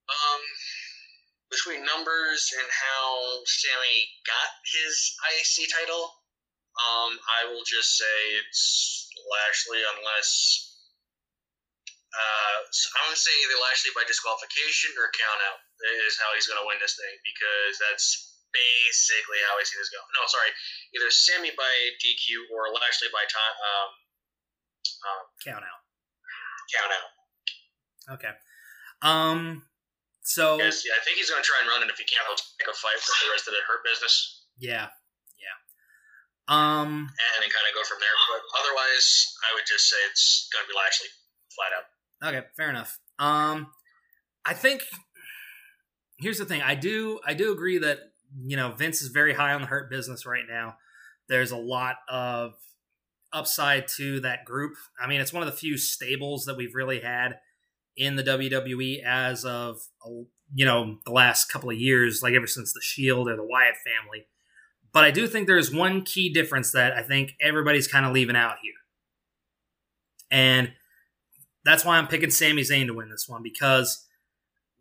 [0.09, 0.41] Um,
[1.49, 4.93] between numbers and how Sami got his
[5.33, 6.13] IC title,
[6.77, 10.29] um, I will just say it's Lashley, unless
[12.09, 15.61] uh, I'm gonna say either Lashley by disqualification or count out
[16.05, 20.01] is how he's gonna win this thing because that's basically how I see this go.
[20.17, 20.49] No, sorry,
[20.97, 23.89] either Sami by DQ or Lashley by time um,
[25.05, 25.81] um, count out.
[26.73, 27.09] Count out.
[28.17, 28.33] Okay.
[29.01, 29.68] Um.
[30.23, 32.21] So yeah, I think he's gonna try and run it if he can't.
[32.27, 34.45] He'll take a fight for the rest of the hurt business.
[34.59, 34.87] Yeah,
[35.39, 35.57] yeah.
[36.49, 38.15] Um, and then kind of go from there.
[38.29, 39.07] But otherwise,
[39.49, 41.09] I would just say it's going to be Lashley,
[41.53, 41.85] flat out.
[42.29, 42.99] Okay, fair enough.
[43.17, 43.67] Um,
[44.45, 44.83] I think
[46.19, 46.61] here's the thing.
[46.61, 47.99] I do I do agree that
[48.45, 50.75] you know Vince is very high on the Hurt business right now.
[51.27, 52.53] There's a lot of
[53.31, 54.73] upside to that group.
[55.01, 57.37] I mean, it's one of the few stables that we've really had
[57.99, 59.81] in the WWE as of
[60.55, 63.75] you know the last couple of years, like ever since the Shield or the Wyatt
[63.75, 64.25] family.
[64.91, 68.35] But I do think there's one key difference that I think everybody's kind of leaving
[68.35, 68.73] out here.
[70.31, 70.71] And
[71.63, 74.07] that's why I'm picking Sami Zayn to win this one because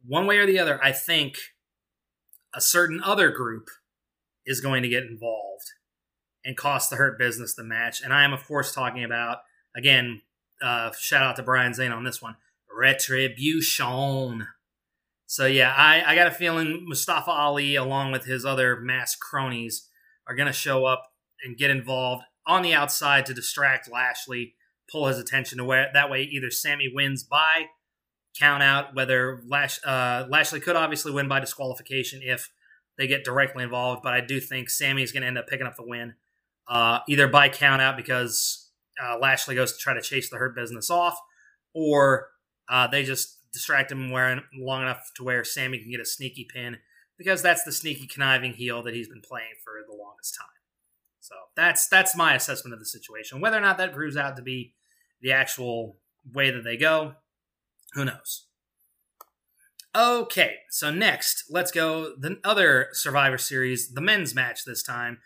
[0.07, 1.37] one way or the other, I think
[2.55, 3.69] a certain other group
[4.47, 5.73] is going to get involved
[6.43, 8.01] and cost the Hurt Business the match.
[8.01, 9.39] And I am, of course, talking about,
[9.77, 10.23] again,
[10.63, 12.37] uh, shout out to Brian Zane on this one
[12.77, 14.49] Retribution.
[15.27, 19.89] So, yeah, I, I got a feeling Mustafa Ali, along with his other mass cronies,
[20.27, 21.03] are going to show up
[21.45, 24.55] and get involved on the outside to distract Lashley,
[24.91, 25.87] pull his attention away.
[25.93, 27.67] That way, either Sami wins by
[28.39, 32.51] count out, whether Lash, uh, Lashley could obviously win by disqualification if
[32.97, 35.67] they get directly involved, but I do think Sami is going to end up picking
[35.67, 36.15] up the win,
[36.69, 38.71] uh, either by count out because
[39.03, 41.19] uh, Lashley goes to try to chase the Hurt Business off,
[41.75, 42.29] or
[42.69, 46.47] uh, they just distract him wearing long enough to where Sami can get a sneaky
[46.53, 46.79] pin
[47.17, 50.49] because that's the sneaky conniving heel that he's been playing for the longest time.
[51.21, 53.41] So that's that's my assessment of the situation.
[53.41, 54.75] Whether or not that proves out to be
[55.21, 55.97] the actual
[56.33, 57.15] way that they go,
[57.95, 58.47] who knows?
[59.97, 65.19] Okay, so next, let's go the other Survivor Series, the men's match this time.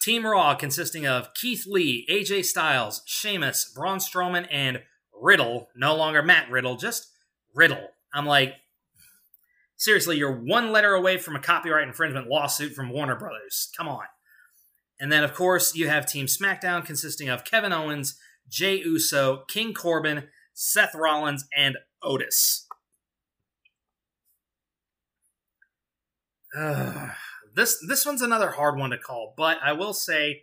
[0.00, 4.82] Team Raw consisting of Keith Lee, AJ Styles, Sheamus, Braun Strowman, and
[5.20, 5.68] Riddle.
[5.76, 7.10] No longer Matt Riddle, just
[7.54, 7.88] Riddle.
[8.12, 8.54] I'm like,
[9.76, 13.70] seriously, you're one letter away from a copyright infringement lawsuit from Warner Brothers.
[13.76, 14.04] Come on.
[14.98, 19.74] And then, of course, you have Team SmackDown consisting of Kevin Owens, Jey Uso, King
[19.74, 22.66] Corbin, Seth Rollins, and Otis.
[27.54, 30.42] This this one's another hard one to call, but I will say,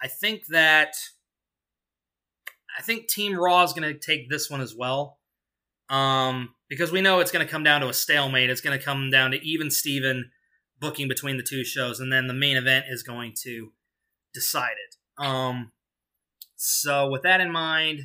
[0.00, 0.94] I think that
[2.76, 5.18] I think Team Raw is going to take this one as well.
[5.88, 8.50] Um, because we know it's going to come down to a stalemate.
[8.50, 10.30] It's going to come down to even Steven
[10.80, 13.72] booking between the two shows, and then the main event is going to
[14.34, 15.24] decide it.
[15.24, 15.72] Um,
[16.56, 18.00] So with that in mind,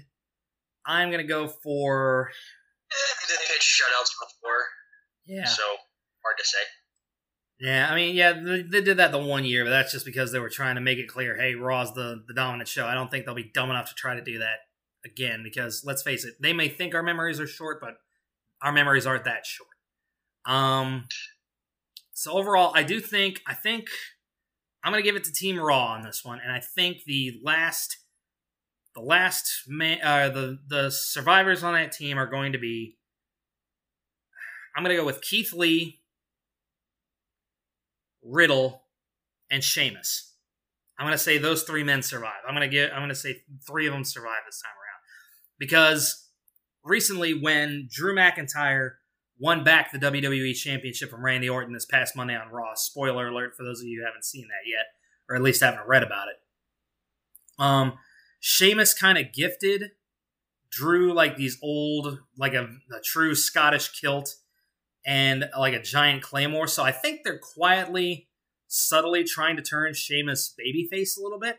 [0.86, 2.32] I'm gonna go for
[3.28, 4.66] didn't shutouts before,
[5.26, 5.46] yeah.
[5.46, 5.64] so
[6.24, 6.60] hard to say.
[7.62, 10.40] Yeah, I mean, yeah, they, did that the one year, but that's just because they
[10.40, 12.88] were trying to make it clear, hey, Raw's the the dominant show.
[12.88, 14.62] I don't think they'll be dumb enough to try to do that
[15.06, 17.98] again because let's face it, they may think our memories are short, but
[18.64, 19.70] our memories aren't that short.
[20.48, 21.06] Um,
[22.14, 23.90] so overall, I do think I think
[24.84, 27.96] I'm gonna give it to Team Raw on this one, and I think the last
[28.96, 32.98] the last man, uh, the the survivors on that team are going to be.
[34.76, 36.01] I'm gonna go with Keith Lee,
[38.24, 38.84] Riddle,
[39.50, 40.36] and Sheamus.
[40.98, 42.42] I'm gonna say those three men survive.
[42.48, 42.94] I'm gonna get.
[42.94, 45.02] I'm gonna say three of them survive this time around
[45.58, 46.30] because
[46.84, 48.92] recently when Drew McIntyre
[49.42, 52.76] won back the WWE Championship from Randy Orton this past Monday on Raw.
[52.76, 54.86] Spoiler alert for those of you who haven't seen that yet,
[55.28, 56.36] or at least haven't read about it.
[57.58, 57.94] Um,
[58.40, 59.92] Sheamus kind of gifted
[60.70, 64.36] Drew like these old, like a, a true Scottish kilt
[65.06, 66.68] and like a giant claymore.
[66.68, 68.28] So I think they're quietly,
[68.68, 71.58] subtly trying to turn Sheamus babyface a little bit.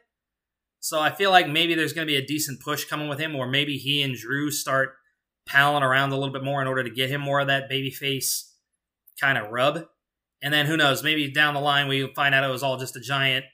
[0.80, 3.36] So I feel like maybe there's going to be a decent push coming with him,
[3.36, 4.94] or maybe he and Drew start
[5.46, 8.50] palling around a little bit more in order to get him more of that babyface
[9.20, 9.84] kind of rub.
[10.42, 12.96] And then who knows, maybe down the line we find out it was all just
[12.96, 13.44] a giant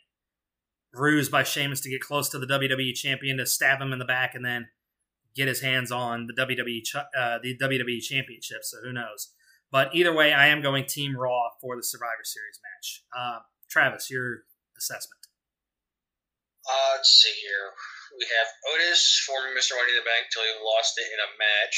[0.95, 4.05] ruse by Sheamus to get close to the WWE champion to stab him in the
[4.07, 4.69] back and then
[5.37, 8.65] get his hands on the WWE uh, the WWE championship.
[8.65, 9.35] So who knows?
[9.71, 13.05] But either way, I am going Team Raw for the Survivor Series match.
[13.13, 15.29] Uh, Travis, your assessment.
[16.65, 17.73] Uh, let's see here.
[18.17, 19.77] We have Otis, former Mr.
[19.77, 21.77] Money in the Bank, till he lost it in a match.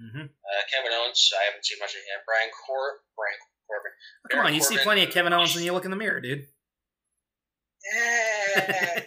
[0.00, 0.26] Mm-hmm.
[0.32, 2.20] Uh, Kevin Owens, I haven't seen much of him.
[2.24, 3.92] Brian Cor Baron Corbin.
[3.92, 6.20] Oh, come on, you see plenty of Kevin Owens when you look in the mirror,
[6.20, 6.46] dude.
[7.84, 9.02] Yeah.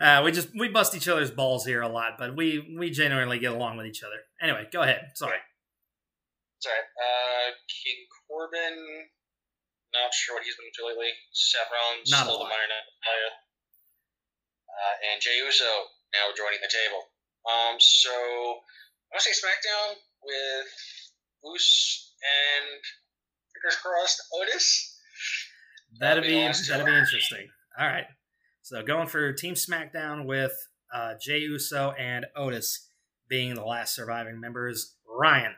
[0.20, 3.38] uh, we just we bust each other's balls here a lot, but we we genuinely
[3.38, 4.16] get along with each other.
[4.40, 5.10] Anyway, go ahead.
[5.14, 5.38] Sorry.
[6.64, 6.80] Sorry.
[6.80, 9.04] Uh, King Corbin.
[9.92, 11.12] Not sure what he's been up to lately.
[11.36, 13.32] Seth Rollins, Not still the minor Natalia.
[14.72, 15.68] Uh, and Jey Uso
[16.16, 17.04] now joining the table.
[17.44, 20.72] Um, so I want to say SmackDown with
[21.44, 22.80] Moose and
[23.52, 24.96] fingers crossed Otis.
[26.00, 27.46] That'd be that'd be interesting.
[27.78, 28.08] All right.
[28.62, 30.56] So going for Team SmackDown with
[30.92, 32.88] uh, Jey Uso and Otis
[33.28, 34.96] being the last surviving members.
[35.06, 35.54] Ryan.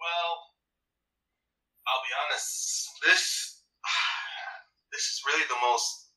[0.00, 0.38] Well,
[1.86, 2.90] I'll be honest.
[3.06, 3.22] This
[4.92, 6.10] this is really the most.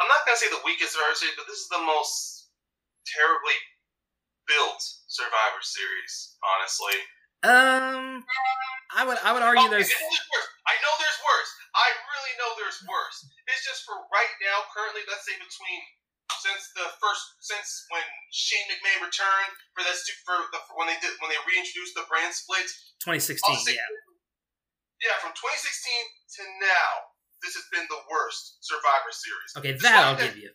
[0.00, 2.50] I'm not gonna say the weakest Survivor Series, but this is the most
[3.06, 3.56] terribly
[4.48, 6.36] built Survivor Series.
[6.42, 6.96] Honestly,
[7.44, 8.24] Um,
[8.96, 10.48] I would I would argue Oh, there's worse.
[10.64, 11.50] I know there's worse.
[11.76, 13.18] I really know there's worse.
[13.52, 15.80] It's just for right now, currently, let's say between
[16.40, 20.98] since the first since when Shane McMahon returned for that for the for when they
[21.00, 22.64] did when they reintroduced the brand split.
[23.04, 23.44] 2016.
[23.60, 23.88] Say- Yeah.
[25.04, 26.90] Yeah, from 2016 to now,
[27.44, 29.52] this has been the worst Survivor Series.
[29.60, 30.50] Okay, that Despite I'll that- give you.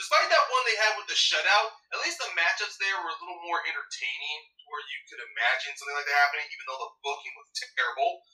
[0.00, 3.18] Despite that one they had with the shutout, at least the matchups there were a
[3.22, 7.30] little more entertaining, where you could imagine something like that happening, even though the booking
[7.38, 8.24] was terrible.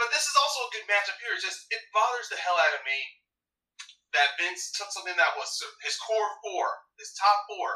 [0.00, 1.36] But this is also a good matchup here.
[1.36, 2.98] It's just it bothers the hell out of me
[4.16, 5.54] that Vince took something that was
[5.86, 6.66] his core four,
[6.98, 7.68] his top four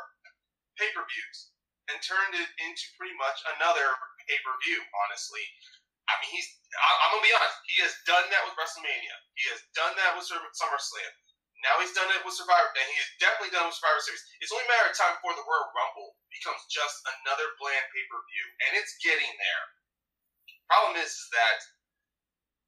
[0.80, 1.52] pay per views,
[1.92, 3.86] and turned it into pretty much another
[4.26, 4.82] pay per view.
[5.06, 5.44] Honestly,
[6.10, 6.48] I mean, he's.
[6.74, 7.56] I, I'm gonna be honest.
[7.66, 9.16] He has done that with WrestleMania.
[9.38, 11.14] He has done that with SummerSlam.
[11.60, 14.24] Now he's done it with Survivor, and he has definitely done it with Survivor Series.
[14.40, 18.04] It's only a matter of time before the Royal Rumble becomes just another bland pay
[18.08, 19.64] per view, and it's getting there.
[20.72, 21.58] Problem is, is that,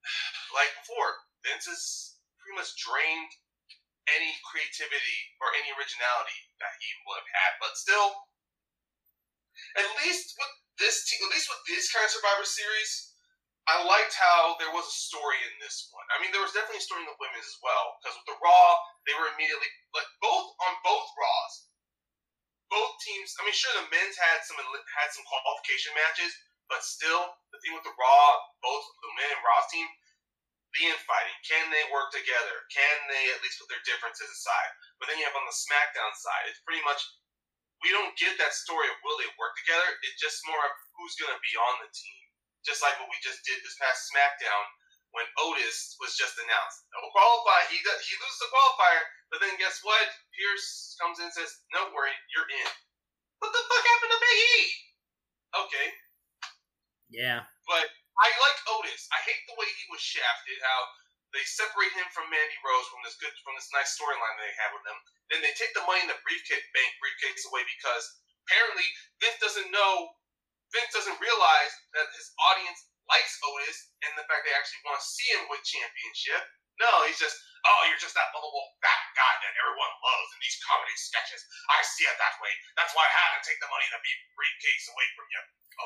[0.58, 1.82] like before, Vince has
[2.36, 3.32] pretty much drained
[4.10, 7.52] any creativity or any originality that he would have had.
[7.62, 8.12] But still,
[9.78, 13.11] at least with this at least with this kind of Survivor Series,
[13.70, 16.06] I liked how there was a story in this one.
[16.10, 17.94] I mean, there was definitely a story in the women's as well.
[18.02, 18.68] Because with the Raw,
[19.06, 21.54] they were immediately like both on both Raws.
[22.74, 23.38] Both teams.
[23.38, 26.32] I mean, sure, the men's had some had some qualification matches,
[26.66, 28.26] but still, the thing with the Raw,
[28.64, 29.86] both the men and Raw's team,
[30.74, 31.36] the infighting.
[31.46, 32.66] Can they work together?
[32.72, 34.70] Can they at least put their differences aside?
[34.98, 36.98] But then you have on the SmackDown side, it's pretty much
[37.84, 39.86] we don't get that story of will they work together.
[40.02, 42.31] It's just more of who's going to be on the team
[42.66, 44.64] just like what we just did this past SmackDown
[45.12, 46.88] when Otis was just announced.
[46.96, 47.68] No qualify.
[47.68, 50.08] He does, he loses the qualifier, but then guess what?
[50.32, 52.70] Pierce comes in and says, "No worry, you're in."
[53.40, 54.56] What the fuck happened to Big E?
[55.52, 55.88] Okay,
[57.10, 57.44] Yeah.
[57.68, 57.86] but
[58.22, 59.08] I like Otis.
[59.12, 60.58] I hate the way he was shafted.
[60.62, 60.80] How
[61.32, 64.72] They separate him from Mandy Rose from this good from this nice storyline they have
[64.76, 64.98] with them.
[65.32, 68.04] Then they take the money in the briefcase bank briefcase away because
[68.44, 68.84] apparently
[69.20, 70.12] Vince doesn't know
[70.72, 75.04] Vince doesn't realize that his audience likes Otis and the fact they actually want to
[75.04, 76.40] see him with championship.
[76.80, 77.36] No, he's just,
[77.68, 81.44] oh, you're just that lovable fat guy that everyone loves in these comedy sketches.
[81.68, 82.52] I see it that way.
[82.80, 84.02] That's why I had to take the money in the
[84.32, 85.40] briefcase away from you.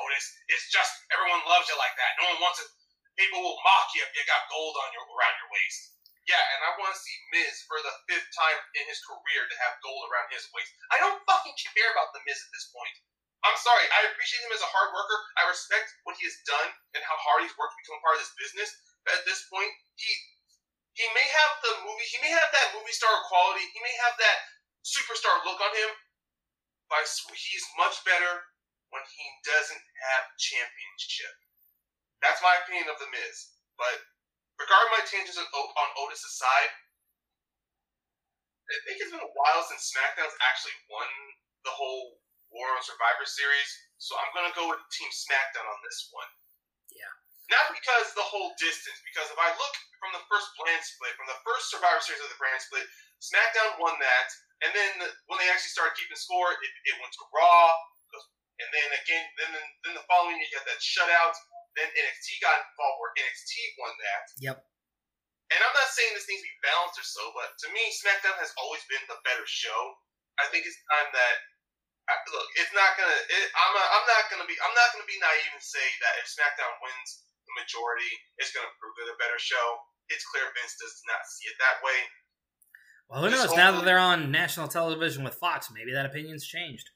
[0.07, 2.15] Otis, it's just everyone loves you like that.
[2.23, 2.71] No one wants it.
[3.19, 5.99] People will mock you if you got gold on your around your waist.
[6.27, 9.61] Yeah, and I want to see Miz for the fifth time in his career to
[9.63, 10.71] have gold around his waist.
[10.91, 12.95] I don't fucking care about the Miz at this point.
[13.45, 13.85] I'm sorry.
[13.93, 15.17] I appreciate him as a hard worker.
[15.37, 18.25] I respect what he has done and how hard he's worked to become part of
[18.25, 18.69] this business.
[19.05, 20.11] But at this point, he
[20.97, 24.17] he may have the movie, he may have that movie star quality, he may have
[24.17, 24.37] that
[24.81, 25.93] superstar look on him,
[26.89, 27.05] but
[27.37, 28.49] he's much better
[28.89, 31.37] when he doesn't have championship.
[32.25, 33.61] That's my opinion of the Miz.
[33.77, 34.09] But
[34.57, 36.73] regarding my tangents on, on Otis aside,
[38.67, 41.07] I think it's been a while since SmackDown's actually won
[41.61, 42.19] the whole
[42.53, 46.31] War on Survivor Series, so I'm gonna go with Team SmackDown on this one.
[46.93, 47.13] Yeah.
[47.51, 51.31] Not because the whole distance, because if I look from the first brand split, from
[51.31, 52.85] the first Survivor Series of the brand split,
[53.23, 54.27] SmackDown won that,
[54.67, 54.91] and then
[55.31, 57.71] when they actually started keeping score, it, it went to Raw,
[58.57, 59.51] and then again, then
[59.85, 61.35] then the following year you got that shutout.
[61.77, 64.25] Then NXT got involved where NXT won that.
[64.41, 64.57] Yep.
[65.53, 68.35] And I'm not saying this needs to be balanced or so, but to me, SmackDown
[68.41, 69.77] has always been the better show.
[70.41, 71.35] I think it's time that
[72.31, 72.47] look.
[72.55, 73.19] It's not gonna.
[73.27, 73.73] It, I'm.
[73.75, 74.55] A, I'm not gonna be.
[74.63, 78.67] I'm not gonna be naive and say that if SmackDown wins the majority, it's going
[78.67, 79.65] to prove it a better show.
[80.11, 81.99] It's clear Vince does not see it that way.
[83.07, 83.55] Well, who knows?
[83.55, 86.91] Now that they're on national television with Fox, maybe that opinion's changed.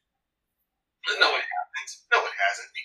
[1.07, 1.91] No, it hasn't.
[2.11, 2.71] No, it hasn't.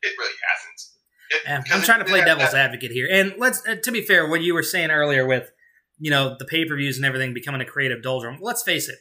[0.00, 1.66] It really hasn't.
[1.66, 2.66] It, I'm trying to play devil's that.
[2.70, 3.66] advocate here, and let's.
[3.66, 5.50] Uh, to be fair, what you were saying earlier with,
[5.98, 8.38] you know, the pay per views and everything becoming a creative doldrum.
[8.40, 8.94] Let's face it,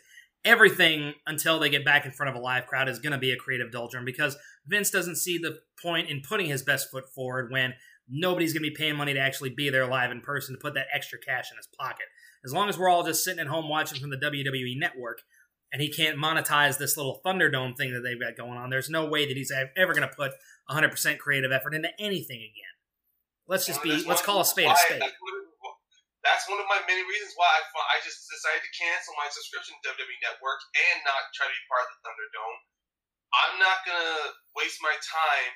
[0.45, 3.31] everything until they get back in front of a live crowd is going to be
[3.31, 7.51] a creative doldrum because Vince doesn't see the point in putting his best foot forward
[7.51, 7.73] when
[8.09, 10.73] nobody's going to be paying money to actually be there live in person to put
[10.73, 12.05] that extra cash in his pocket.
[12.45, 15.21] As long as we're all just sitting at home watching from the WWE network
[15.73, 19.05] and he can't monetize this little Thunderdome thing that they've got going on, there's no
[19.05, 20.31] way that he's ever going to put
[20.69, 22.75] 100% creative effort into anything again.
[23.47, 25.01] Let's just be, let's call a spade a spade.
[26.27, 27.63] That's one of my many reasons why I,
[27.95, 31.63] I just decided to cancel my subscription to WWE Network and not try to be
[31.71, 32.59] part of the Thunderdome.
[33.31, 35.55] I'm not going to waste my time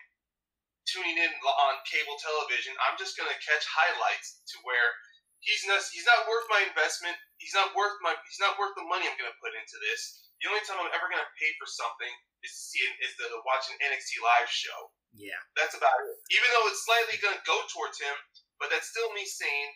[0.89, 4.89] tuning in on cable television, I'm just gonna catch highlights to where
[5.39, 7.17] he's not he's not worth my investment.
[7.37, 10.27] He's not worth my he's not worth the money I'm gonna put into this.
[10.41, 12.11] The only time I'm ever gonna pay for something
[12.41, 14.91] is to see is to watch an NXT live show.
[15.13, 16.17] Yeah, that's about it.
[16.33, 18.15] Even though it's slightly gonna go towards him,
[18.57, 19.69] but that's still me saying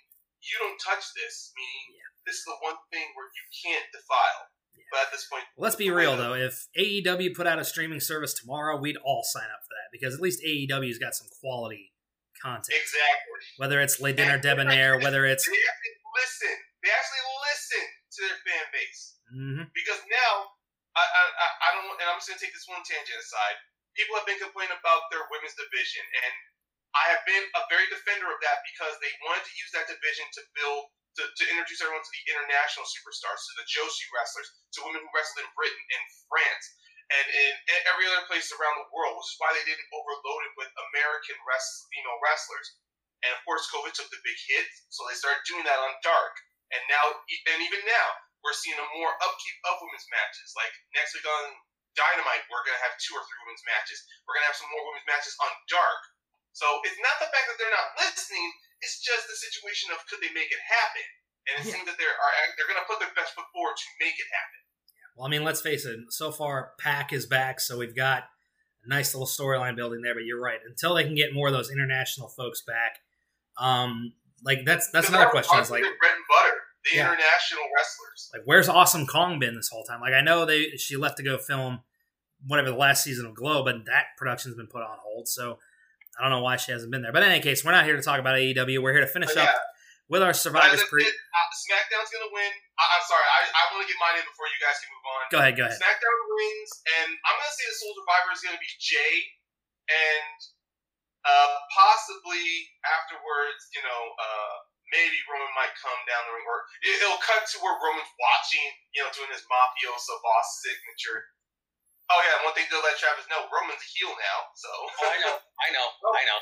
[0.46, 1.52] you don't touch this.
[1.58, 2.12] Meaning yeah.
[2.26, 4.54] this is the one thing where you can't defile.
[4.94, 6.38] But at this point, let's be real though.
[6.38, 10.14] If AEW put out a streaming service tomorrow, we'd all sign up for that because
[10.14, 11.96] at least AEW's got some quality
[12.38, 12.78] content.
[12.78, 13.42] Exactly.
[13.58, 16.54] Whether it's Le Dinner Debonair, whether it's they actually listen,
[16.86, 17.84] they actually listen
[18.14, 19.02] to their fan base
[19.34, 19.66] mm-hmm.
[19.74, 20.54] because now
[20.96, 23.58] I, I I don't and I'm just gonna take this one tangent aside.
[23.98, 26.34] People have been complaining about their women's division, and
[26.96, 30.26] I have been a very defender of that because they wanted to use that division
[30.40, 30.90] to build
[31.20, 35.12] to, to introduce everyone to the international superstars, to the Joshi wrestlers, to women who
[35.16, 36.66] wrestled in Britain and France
[37.08, 37.54] and in,
[37.88, 41.38] every other place around the world, which is why they didn't overload it with American
[41.46, 42.68] rest, female wrestlers.
[43.24, 46.36] And of course, COVID took the big hit, so they started doing that on Dark.
[46.74, 48.08] And now, and even now,
[48.42, 50.54] we're seeing a more upkeep of women's matches.
[50.58, 51.46] Like next week on
[51.94, 54.02] Dynamite, we're gonna have two or three women's matches.
[54.26, 56.02] We're gonna have some more women's matches on Dark.
[56.56, 58.48] So it's not the fact that they're not listening;
[58.80, 61.06] it's just the situation of could they make it happen?
[61.52, 61.76] And it yeah.
[61.76, 64.30] seems that they're are, they're going to put their best foot forward to make it
[64.32, 64.60] happen.
[65.20, 66.00] Well, I mean, let's face it.
[66.10, 68.24] So far, Pac is back, so we've got
[68.84, 70.16] a nice little storyline building there.
[70.16, 70.64] But you're right.
[70.64, 73.04] Until they can get more of those international folks back,
[73.60, 75.60] um, like that's that's another question.
[75.60, 76.56] Is like bread and butter,
[76.88, 77.12] the yeah.
[77.12, 78.32] international wrestlers.
[78.32, 80.00] Like, where's Awesome Kong been this whole time?
[80.00, 81.82] Like, I know they she left to go film
[82.48, 85.28] whatever the last season of Glow, but that production's been put on hold.
[85.28, 85.60] So
[86.16, 87.12] I don't know why she hasn't been there.
[87.12, 88.80] But in any case, we're not here to talk about AEW.
[88.80, 89.52] We're here to finish yeah.
[89.52, 89.56] up
[90.08, 91.04] with our Survivors pre.
[91.04, 92.52] Uh, SmackDown's going to win.
[92.80, 93.26] I, am sorry.
[93.26, 95.22] I, I want to get mine in before you guys can move on.
[95.28, 95.54] Go ahead.
[95.60, 95.76] Go ahead.
[95.76, 99.16] SmackDown wins, and I'm going to say the sole survivor is going to be Jey,
[99.92, 100.38] and
[101.26, 104.56] uh, possibly afterwards, you know, uh,
[104.94, 109.02] maybe Roman might come down the ring, or it'll cut to where Roman's watching, you
[109.02, 111.35] know, doing his mafioso boss signature
[112.06, 114.70] Oh yeah, one thing to let Travis know, Roman's a heel now, so.
[114.70, 116.40] oh, I know, I know, I know.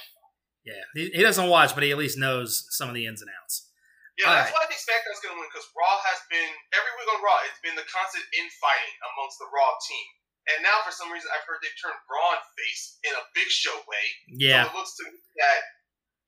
[0.63, 3.31] Yeah, he, he doesn't watch, but he at least knows some of the ins and
[3.31, 3.67] outs.
[4.15, 4.59] Yeah, All that's right.
[4.59, 7.39] why I think SmackDown's going to win because Raw has been every week on Raw.
[7.49, 10.07] It's been the constant infighting amongst the Raw team,
[10.53, 13.73] and now for some reason I've heard they've turned Braun face in a Big Show
[13.89, 14.05] way.
[14.29, 15.59] Yeah, so it looks to me that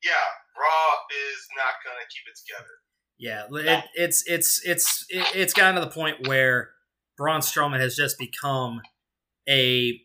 [0.03, 0.25] yeah,
[0.55, 2.73] Raw is not going to keep it together.
[3.17, 6.75] Yeah, it, it's it's it's it's gotten to the point where
[7.15, 8.81] Braun Strowman has just become
[9.47, 10.01] a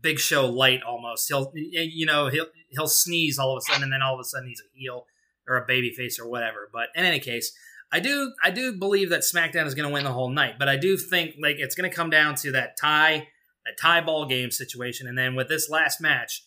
[0.00, 1.28] Big Show light almost.
[1.28, 4.24] He'll you know he'll he'll sneeze all of a sudden, and then all of a
[4.24, 5.06] sudden he's a heel
[5.48, 6.68] or a baby face or whatever.
[6.72, 7.52] But in any case,
[7.92, 10.68] I do I do believe that SmackDown is going to win the whole night, but
[10.68, 13.28] I do think like it's going to come down to that tie
[13.66, 16.44] that tie ball game situation, and then with this last match,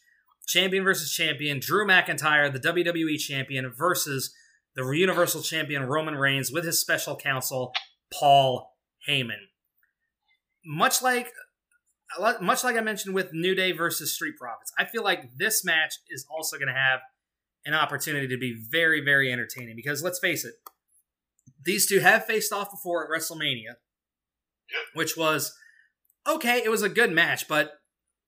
[0.48, 4.34] champion versus champion, Drew McIntyre, the WWE champion versus
[4.76, 7.74] the Universal Champion Roman Reigns with his special counsel
[8.12, 8.72] Paul
[9.08, 9.50] Heyman.
[10.66, 11.28] Much like
[12.42, 15.96] much like I mentioned with New Day versus Street Profits, I feel like this match
[16.10, 17.00] is also going to have
[17.66, 20.56] an opportunity to be very, very entertaining because let's face it,
[21.64, 23.76] these two have faced off before at WrestleMania,
[24.94, 25.56] which was
[26.28, 26.62] okay.
[26.64, 27.74] It was a good match, but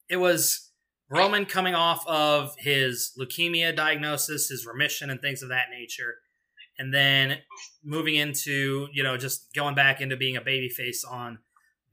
[0.10, 0.72] it was
[1.10, 6.16] Roman coming off of his leukemia diagnosis, his remission, and things of that nature,
[6.80, 7.40] and then
[7.84, 11.40] moving into you know just going back into being a babyface on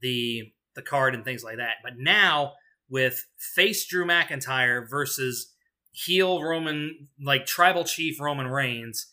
[0.01, 1.77] the the card and things like that.
[1.83, 2.53] But now
[2.89, 5.53] with face Drew McIntyre versus
[5.91, 9.07] heel Roman, like tribal chief Roman Reigns,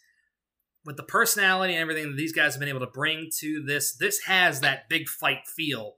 [0.85, 3.95] with the personality and everything that these guys have been able to bring to this,
[3.95, 5.97] this has that big fight feel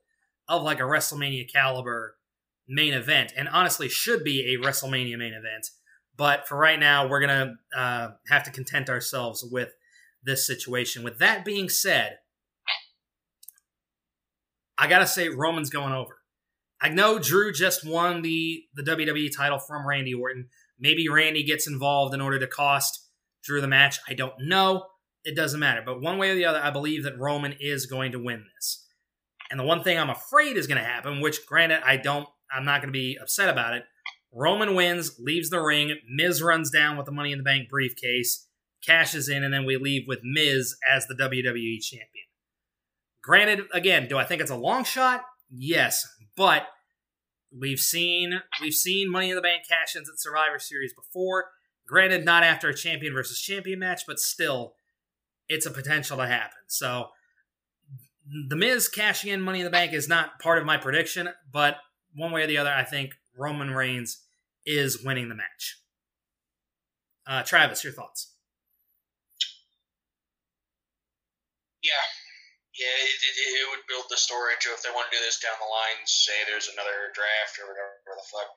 [0.49, 2.17] of like a WrestleMania caliber
[2.69, 5.69] main event, and honestly should be a WrestleMania main event.
[6.17, 9.71] But for right now, we're gonna uh, have to content ourselves with
[10.23, 11.03] this situation.
[11.03, 12.19] With that being said,
[14.79, 16.18] I gotta say Roman's going over.
[16.81, 20.49] I know Drew just won the the WWE title from Randy Orton,
[20.83, 23.09] Maybe Randy gets involved in order to cost
[23.45, 24.01] Drew the match.
[24.09, 24.87] I don't know.
[25.25, 25.81] It doesn't matter.
[25.87, 28.85] But one way or the other, I believe that Roman is going to win this.
[29.49, 32.64] And the one thing I'm afraid is going to happen, which granted I don't, I'm
[32.64, 33.85] not going to be upset about it.
[34.35, 35.95] Roman wins, leaves the ring.
[36.09, 38.49] Miz runs down with the Money in the Bank briefcase,
[38.85, 42.09] cashes in, and then we leave with Miz as the WWE champion.
[43.23, 45.23] Granted, again, do I think it's a long shot?
[45.51, 46.07] Yes,
[46.37, 46.66] but
[47.59, 51.51] We've seen we've seen Money in the Bank cash-ins at Survivor Series before.
[51.87, 54.75] Granted, not after a champion versus champion match, but still,
[55.49, 56.59] it's a potential to happen.
[56.66, 57.09] So,
[58.49, 61.77] the Miz cashing in Money in the Bank is not part of my prediction, but
[62.14, 64.23] one way or the other, I think Roman Reigns
[64.64, 65.79] is winning the match.
[67.27, 68.33] Uh, Travis, your thoughts?
[71.83, 71.91] Yeah,
[72.83, 75.39] yeah, it, it, it, would build the story to if they want to do this
[75.39, 78.51] down the line, say there's another draft or whatever the fuck,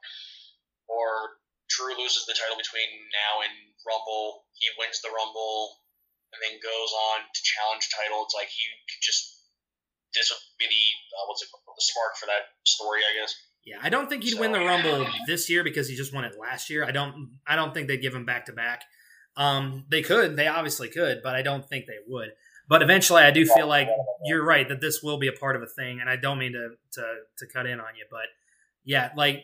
[0.90, 1.38] or
[1.70, 3.54] Drew loses the title between now and
[3.86, 5.86] Rumble, he wins the Rumble,
[6.34, 8.26] and then goes on to challenge title.
[8.26, 9.46] It's like he could just
[10.18, 13.34] this would be the uh, what's it called, the spark for that story, I guess.
[13.62, 16.26] Yeah, I don't think he'd so, win the Rumble this year because he just won
[16.26, 16.86] it last year.
[16.86, 18.84] I don't I don't think they'd give him back to back.
[19.38, 22.30] Um, they could, they obviously could, but I don't think they would.
[22.68, 23.88] But eventually, I do feel like
[24.24, 26.54] you're right that this will be a part of a thing, and I don't mean
[26.54, 27.04] to to
[27.38, 28.28] to cut in on you, but
[28.84, 29.44] yeah, like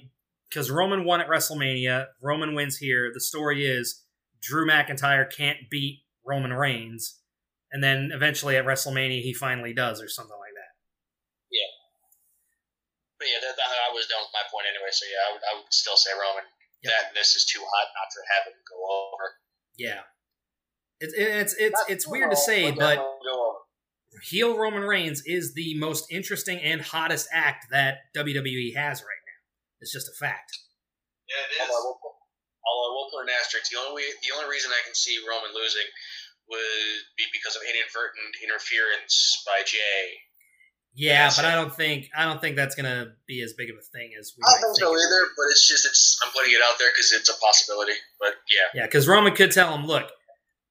[0.49, 3.11] because Roman won at WrestleMania, Roman wins here.
[3.13, 4.03] The story is
[4.41, 7.21] Drew McIntyre can't beat Roman Reigns,
[7.71, 10.73] and then eventually at WrestleMania he finally does, or something like that.
[11.51, 11.71] Yeah,
[13.19, 14.89] but yeah, that, I was done with my point anyway.
[14.89, 16.45] So yeah, I would, I would still say Roman.
[16.81, 16.89] Yep.
[16.89, 19.25] That this is too hot not to have him go over.
[19.77, 20.01] Yeah,
[21.01, 23.03] it's it's it's it's weird to say, but
[24.21, 29.39] heel Roman Reigns is the most interesting and hottest act that WWE has right now.
[29.81, 30.59] It's just a fact.
[31.27, 31.69] Yeah, it is.
[31.73, 33.71] Although, although I will put an asterisk.
[33.71, 35.89] The only the only reason I can see Roman losing
[36.49, 40.21] would be because of inadvertent interference by Jey.
[40.93, 43.85] Yeah, but I don't think I don't think that's gonna be as big of a
[43.95, 44.43] thing as we.
[44.45, 47.11] I don't think so either, but it's just it's I'm putting it out there because
[47.13, 47.95] it's a possibility.
[48.19, 50.11] But yeah, yeah, because Roman could tell him, "Look,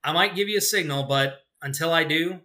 [0.03, 2.41] I might give you a signal, but until I do,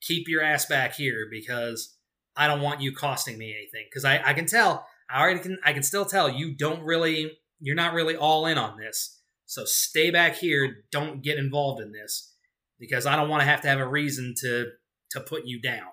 [0.00, 1.96] keep your ass back here because
[2.36, 3.86] I don't want you costing me anything.
[3.90, 7.38] Because I, I can tell, I already can, I can still tell you don't really,
[7.60, 9.20] you're not really all in on this.
[9.46, 10.84] So stay back here.
[10.90, 12.32] Don't get involved in this
[12.78, 14.66] because I don't want to have to have a reason to
[15.12, 15.86] to put you down.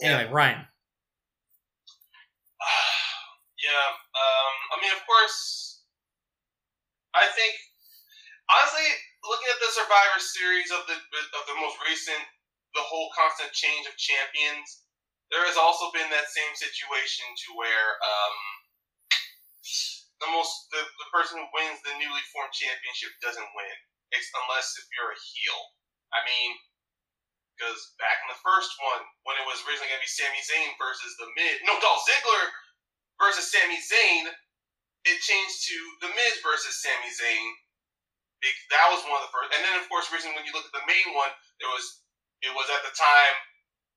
[0.00, 0.08] Yeah.
[0.08, 0.58] Anyway, Ryan.
[3.64, 3.88] yeah.
[4.14, 5.82] Um, I mean, of course,
[7.14, 7.54] I think
[8.50, 8.88] honestly,
[9.24, 12.22] looking at the Survivor Series of the of the most recent,
[12.76, 14.84] the whole constant change of champions,
[15.32, 18.36] there has also been that same situation to where um,
[20.20, 23.76] the most the, the person who wins the newly formed championship doesn't win,
[24.12, 25.58] unless if you're a heel.
[26.14, 26.54] I mean,
[27.54, 30.74] because back in the first one, when it was originally going to be Sami Zayn
[30.78, 32.46] versus the Miz, no, Dolph Ziggler
[33.18, 34.30] versus Sami Zayn,
[35.06, 35.76] it changed to
[36.06, 37.48] the Miz versus Sami Zayn.
[38.72, 40.74] That was one of the first, and then of course, originally when you look at
[40.76, 42.04] the main one, there was
[42.44, 43.34] it was at the time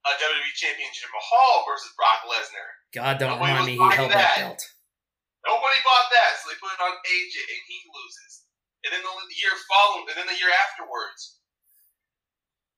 [0.07, 2.69] a WWE Champion Jinder Mahal versus Brock Lesnar.
[2.95, 4.39] God, don't Nobody remind me he held that.
[4.39, 4.63] that belt.
[5.43, 8.47] Nobody bought that, so they put it on AJ, and he loses.
[8.87, 11.39] And then the year following, and then the year afterwards,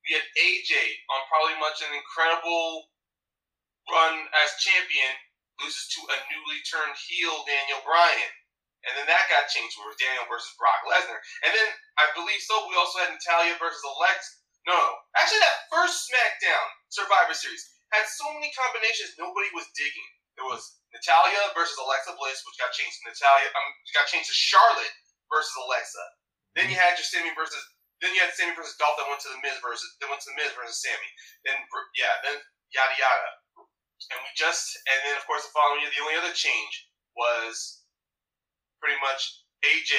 [0.05, 0.73] we had AJ
[1.13, 2.89] on probably much an incredible
[3.89, 5.13] run as champion,
[5.61, 8.33] loses to a newly turned heel Daniel Bryan.
[8.87, 11.19] And then that got changed where it Daniel versus Brock Lesnar.
[11.43, 11.69] And then
[11.99, 14.39] I believe so, we also had Natalya versus Alexa.
[14.67, 14.91] No, no.
[15.19, 20.09] Actually, that first SmackDown Survivor Series had so many combinations nobody was digging.
[20.39, 23.51] There was Natalya versus Alexa Bliss, which got changed to Natalya.
[23.51, 24.95] Um, got changed to Charlotte
[25.27, 26.05] versus Alexa.
[26.55, 27.59] Then you had just Sami versus.
[27.99, 29.89] Then you had Sami versus Dolph that went to the Miz versus.
[29.99, 31.09] Then went to the Miz versus Sami.
[31.43, 31.59] Then
[31.99, 32.39] yeah, then
[32.71, 33.31] yada yada.
[34.15, 36.87] And we just and then of course the following year the only other change
[37.19, 37.78] was
[38.79, 39.95] pretty much AJ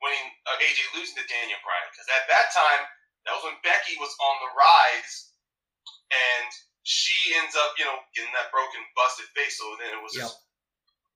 [0.00, 2.82] winning uh, AJ losing to Daniel Bryan because at that time
[3.24, 5.12] that was when Becky was on the rise,
[6.08, 6.48] and
[6.88, 9.60] she ends up, you know, getting that broken, busted face.
[9.60, 10.32] So then it was yep.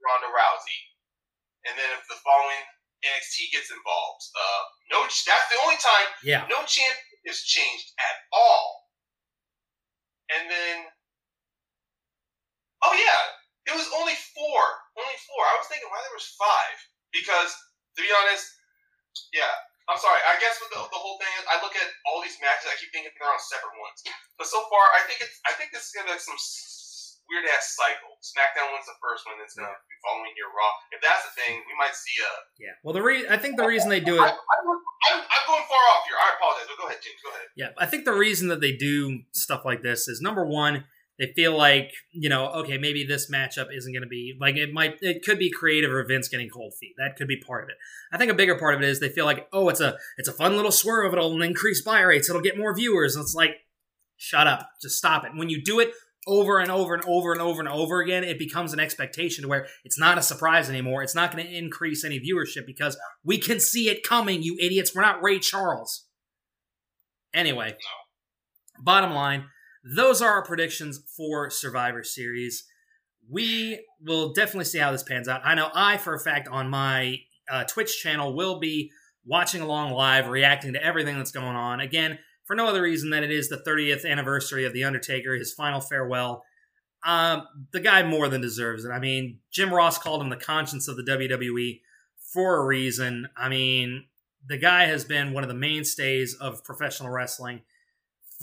[0.04, 0.80] Ronda Rousey,
[1.64, 2.60] and then if the following
[3.00, 6.08] NXT gets involved, uh, no, that's the only time.
[6.20, 6.44] Yeah.
[6.52, 8.84] No champ is changed at all.
[10.32, 10.88] And then,
[12.84, 13.20] oh yeah,
[13.68, 14.60] it was only four,
[14.96, 15.42] only four.
[15.44, 16.76] I was thinking why there was five
[17.14, 17.54] because
[17.94, 18.44] to be honest,
[19.30, 19.54] yeah,
[19.86, 20.18] I'm sorry.
[20.26, 22.66] I guess with the, the whole thing is, I look at all these matches.
[22.66, 24.02] I keep thinking they're on separate ones.
[24.34, 25.38] But so far, I think it's.
[25.46, 26.34] I think this is gonna be some
[27.30, 28.18] weird ass cycle.
[28.20, 30.72] SmackDown wins the first one, it's gonna be following year Raw.
[30.92, 32.30] If that's the thing, we might see a.
[32.58, 32.74] Yeah.
[32.82, 34.26] Well, the re- I think the reason they do it.
[34.26, 34.34] I,
[35.14, 36.18] am going far off here.
[36.18, 37.20] I apologize, but go ahead, James.
[37.22, 37.48] Go ahead.
[37.54, 40.84] Yeah, I think the reason that they do stuff like this is number one
[41.18, 44.72] they feel like you know okay maybe this matchup isn't going to be like it
[44.72, 46.94] might it could be creative or Vince getting cold feet.
[46.98, 47.76] That could be part of it.
[48.12, 50.28] I think a bigger part of it is they feel like oh it's a it's
[50.28, 53.14] a fun little swerve it'll increase buy rates it'll get more viewers.
[53.14, 53.56] And it's like
[54.16, 54.68] shut up.
[54.82, 55.32] Just stop it.
[55.34, 55.92] When you do it
[56.26, 59.48] over and over and over and over and over again it becomes an expectation to
[59.48, 61.02] where it's not a surprise anymore.
[61.02, 64.94] It's not going to increase any viewership because we can see it coming you idiots.
[64.94, 66.06] We're not Ray Charles.
[67.32, 67.76] Anyway
[68.80, 69.44] bottom line
[69.84, 72.64] those are our predictions for Survivor Series.
[73.28, 75.42] We will definitely see how this pans out.
[75.44, 77.20] I know I, for a fact, on my
[77.50, 78.90] uh, Twitch channel, will be
[79.26, 81.80] watching along live, reacting to everything that's going on.
[81.80, 85.52] Again, for no other reason than it is the 30th anniversary of The Undertaker, his
[85.52, 86.44] final farewell.
[87.06, 88.90] Um, the guy more than deserves it.
[88.90, 91.80] I mean, Jim Ross called him the conscience of the WWE
[92.32, 93.28] for a reason.
[93.36, 94.06] I mean,
[94.46, 97.62] the guy has been one of the mainstays of professional wrestling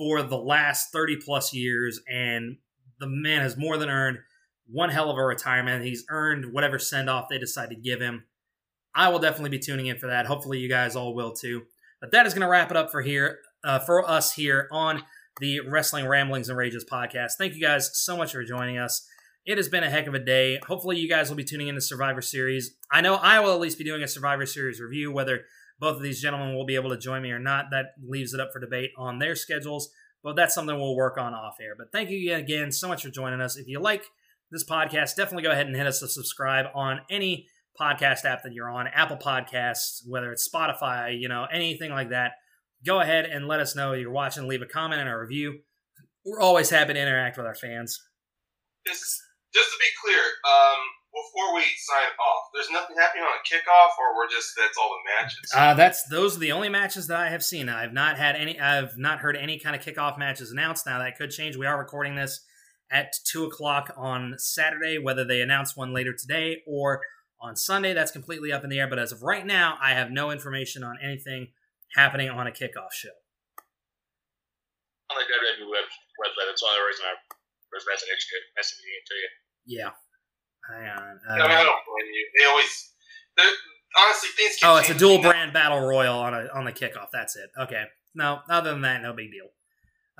[0.01, 2.57] for the last 30 plus years, and
[2.99, 4.17] the man has more than earned
[4.67, 5.85] one hell of a retirement.
[5.85, 8.23] He's earned whatever send off they decide to give him.
[8.95, 10.25] I will definitely be tuning in for that.
[10.25, 11.61] Hopefully, you guys all will too.
[11.99, 15.03] But that is going to wrap it up for here uh, for us here on
[15.39, 17.33] the Wrestling Ramblings and Rages podcast.
[17.37, 19.07] Thank you guys so much for joining us.
[19.45, 20.59] It has been a heck of a day.
[20.65, 22.75] Hopefully, you guys will be tuning in to Survivor Series.
[22.91, 25.41] I know I will at least be doing a Survivor Series review, whether
[25.81, 27.65] both of these gentlemen will be able to join me or not.
[27.71, 29.89] That leaves it up for debate on their schedules,
[30.23, 31.73] but that's something we'll work on off air.
[31.75, 33.57] But thank you again so much for joining us.
[33.57, 34.05] If you like
[34.51, 37.47] this podcast, definitely go ahead and hit us to subscribe on any
[37.79, 42.33] podcast app that you're on, Apple Podcasts, whether it's Spotify, you know, anything like that.
[42.85, 44.47] Go ahead and let us know you're watching.
[44.47, 45.61] Leave a comment and a review.
[46.23, 47.99] We're always happy to interact with our fans.
[48.85, 49.19] Just,
[49.51, 50.77] just to be clear, um,
[51.11, 54.89] before we sign off, there's nothing happening on a kickoff, or we're just that's all
[54.95, 55.51] the matches.
[55.55, 57.67] Uh, that's those are the only matches that I have seen.
[57.69, 58.59] I've not had any.
[58.59, 60.85] I've not heard any kind of kickoff matches announced.
[60.85, 61.57] Now that could change.
[61.57, 62.45] We are recording this
[62.91, 64.97] at two o'clock on Saturday.
[64.99, 67.01] Whether they announce one later today or
[67.41, 68.87] on Sunday, that's completely up in the air.
[68.87, 71.49] But as of right now, I have no information on anything
[71.95, 73.15] happening on a kickoff show.
[75.11, 77.19] On the WWE website, that's the only reason I
[77.73, 79.27] was messaging to you.
[79.65, 79.91] Yeah.
[80.71, 81.19] Hang on.
[81.29, 82.27] Uh, no, I don't blame you.
[82.37, 82.91] They always,
[83.97, 84.57] honestly, things.
[84.63, 87.07] oh, it's a dual brand battle royal on a on the kickoff.
[87.11, 87.49] That's it.
[87.59, 87.83] Okay.
[88.13, 89.47] No, other than that, no big deal.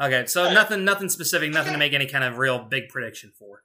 [0.02, 0.54] Okay, so right.
[0.54, 3.64] nothing, nothing specific, nothing to make any kind of real big prediction for.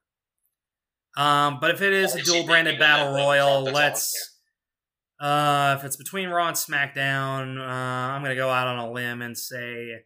[1.17, 4.35] Um, but if it is a dual branded battle royal, let's.
[5.19, 9.23] Uh, if it's between Raw and SmackDown, uh, I'm gonna go out on a limb
[9.23, 10.03] and say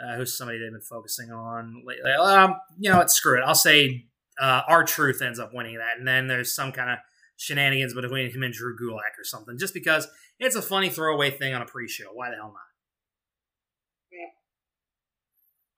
[0.00, 2.12] uh, who's somebody they've been focusing on lately.
[2.12, 3.10] Um, you know what?
[3.10, 3.44] Screw it.
[3.44, 4.06] I'll say
[4.40, 6.98] uh, R-Truth ends up winning that, and then there's some kind of
[7.36, 10.08] shenanigans between him and Drew Gulak or something, just because
[10.38, 12.10] it's a funny throwaway thing on a pre-show.
[12.12, 12.60] Why the hell not?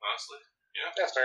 [0.09, 0.39] Honestly,
[0.77, 0.93] yeah.
[0.97, 1.25] That's fair.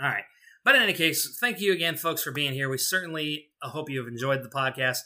[0.00, 0.24] All right.
[0.64, 2.70] But in any case, thank you again, folks, for being here.
[2.70, 4.98] We certainly hope you have enjoyed the podcast.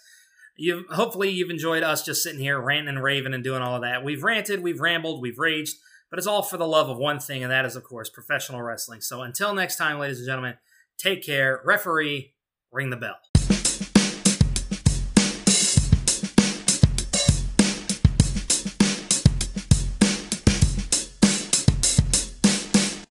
[0.56, 3.82] You hopefully you've enjoyed us just sitting here ranting and raving and doing all of
[3.82, 4.04] that.
[4.04, 5.76] We've ranted, we've rambled, we've raged,
[6.08, 8.62] but it's all for the love of one thing, and that is, of course, professional
[8.62, 9.00] wrestling.
[9.00, 10.54] So until next time, ladies and gentlemen,
[10.98, 11.60] take care.
[11.64, 12.34] Referee,
[12.72, 13.16] ring the bell.